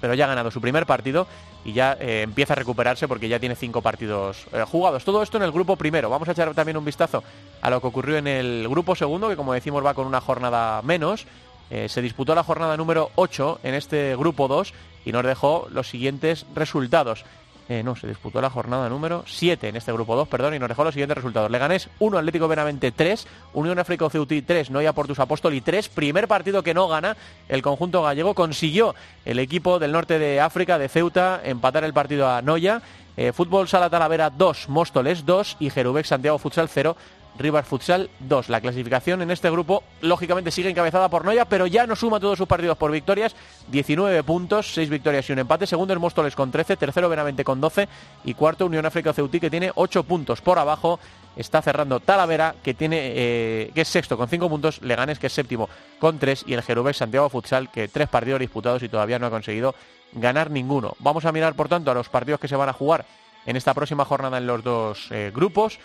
[0.00, 1.26] pero ya ha ganado su primer partido
[1.64, 5.04] y ya eh, empieza a recuperarse porque ya tiene 5 partidos eh, jugados.
[5.04, 6.10] Todo esto en el grupo primero.
[6.10, 7.22] Vamos a echar también un vistazo
[7.60, 10.82] a lo que ocurrió en el grupo segundo, que como decimos va con una jornada
[10.82, 11.26] menos.
[11.68, 14.72] se disputó la jornada número 8 en este grupo 2
[15.04, 17.24] y nos dejó los siguientes resultados.
[17.68, 20.68] Eh, no, se disputó la jornada número 7 en este grupo 2, perdón, y nos
[20.68, 21.50] dejó los siguientes resultados.
[21.50, 26.62] Leganés 1, Atlético Benavente 3, Unión África Ceutí 3, Noia Portus Apóstoli 3, primer partido
[26.62, 27.16] que no gana
[27.48, 28.94] el conjunto gallego, consiguió
[29.24, 32.82] el equipo del norte de África, de Ceuta, empatar el partido a Noia.
[33.16, 36.96] Eh, Fútbol Sala Talavera 2, Móstoles 2 y Jerubex Santiago Futsal 0,
[37.38, 38.48] Rivas Futsal 2.
[38.48, 42.38] La clasificación en este grupo, lógicamente, sigue encabezada por Noya, pero ya no suma todos
[42.38, 43.34] sus partidos por victorias.
[43.68, 45.66] 19 puntos, 6 victorias y un empate.
[45.66, 47.88] Segundo el Móstoles con 13, tercero Benavente con 12
[48.24, 50.40] y cuarto Unión África Ceutí que tiene 8 puntos.
[50.40, 50.98] Por abajo
[51.36, 55.32] está cerrando Talavera, que, tiene, eh, que es sexto con 5 puntos, Leganes, que es
[55.32, 55.68] séptimo
[55.98, 59.30] con 3 y el Jerubex Santiago Futsal, que 3 partidos disputados y todavía no ha
[59.30, 59.74] conseguido
[60.12, 60.94] ganar ninguno.
[60.98, 63.04] Vamos a mirar, por tanto, a los partidos que se van a jugar
[63.44, 65.78] en esta próxima jornada en los dos eh, grupos.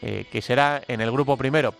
[0.00, 1.74] Eh, que será en el grupo primero.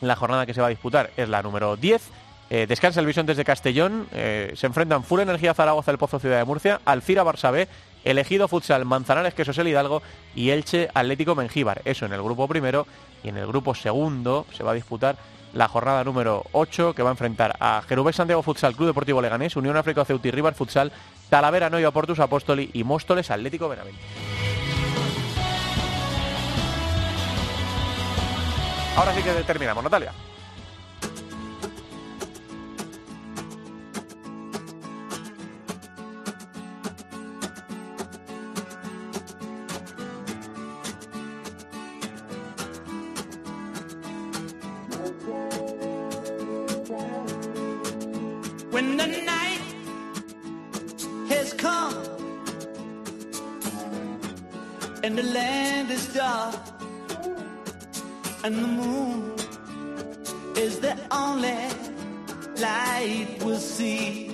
[0.00, 2.02] La jornada que se va a disputar es la número 10.
[2.48, 4.06] Eh, descansa el Bisontes de Castellón.
[4.12, 7.68] Eh, se enfrentan Full Energía Zaragoza, el Pozo Ciudad de Murcia, Alcira Barça B,
[8.04, 10.02] Elegido Futsal Manzanares Quesos el Hidalgo
[10.34, 11.82] y Elche Atlético Mengíbar.
[11.84, 12.86] Eso en el grupo primero.
[13.22, 15.16] Y en el grupo segundo se va a disputar
[15.52, 19.56] la jornada número 8 que va a enfrentar a Jerubés Santiago Futsal, Club Deportivo Leganés,
[19.56, 20.92] Unión África Ceuti, River Futsal,
[21.28, 24.00] Talavera Noia Portus Apóstoli y Móstoles Atlético Benavente.
[28.96, 30.12] Ahora sí que terminamos, Natalia.
[48.70, 49.60] When the night
[51.28, 51.94] has come
[55.02, 56.69] and the land is dark
[58.42, 59.34] and the moon
[60.56, 61.68] is the only
[62.60, 64.29] light we'll see.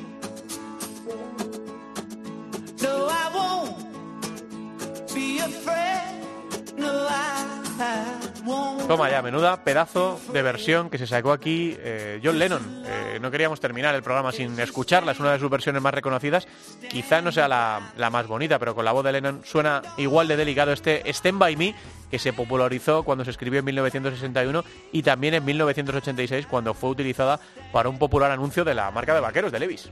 [8.97, 12.83] Toma menuda pedazo de versión que se sacó aquí eh, John Lennon.
[12.87, 16.49] Eh, no queríamos terminar el programa sin escucharla, es una de sus versiones más reconocidas.
[16.89, 20.29] Quizá no sea la, la más bonita, pero con la voz de Lennon suena igual
[20.29, 21.75] de delicado este Stand By Me,
[22.11, 27.39] que se popularizó cuando se escribió en 1961 y también en 1986 cuando fue utilizada
[27.73, 29.91] para un popular anuncio de la marca de vaqueros de Levis.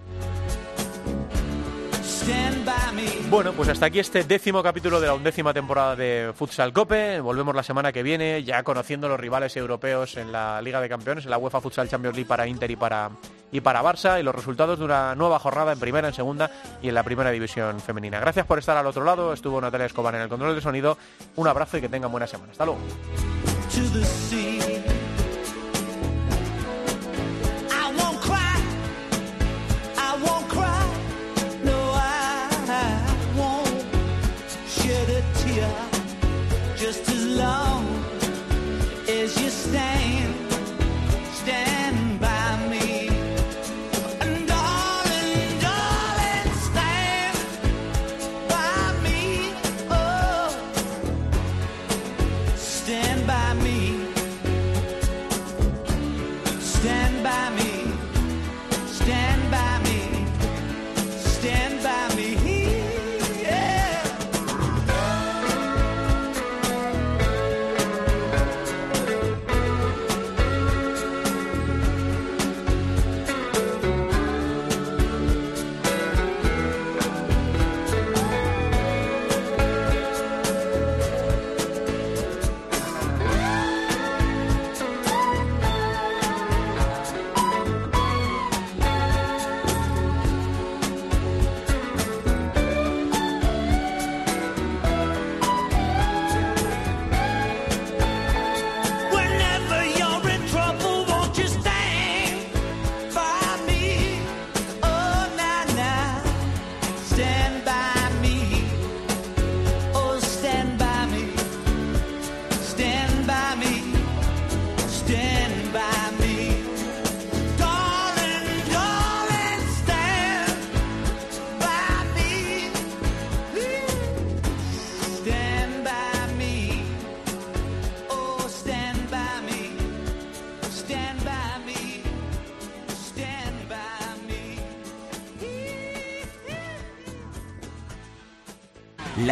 [3.31, 7.21] Bueno, pues hasta aquí este décimo capítulo de la undécima temporada de Futsal Cope.
[7.21, 11.25] Volvemos la semana que viene, ya conociendo los rivales europeos en la Liga de Campeones,
[11.25, 13.11] en la UEFA Futsal Champions League para Inter y para,
[13.51, 16.51] y para Barça, y los resultados de una nueva jornada en primera, en segunda
[16.81, 18.21] y en la primera división femenina.
[18.21, 19.33] Gracias por estar al otro lado.
[19.33, 20.97] Estuvo Natalia Escobar en el control de sonido.
[21.37, 22.53] Un abrazo y que tengan buena semana.
[22.53, 22.81] Hasta luego.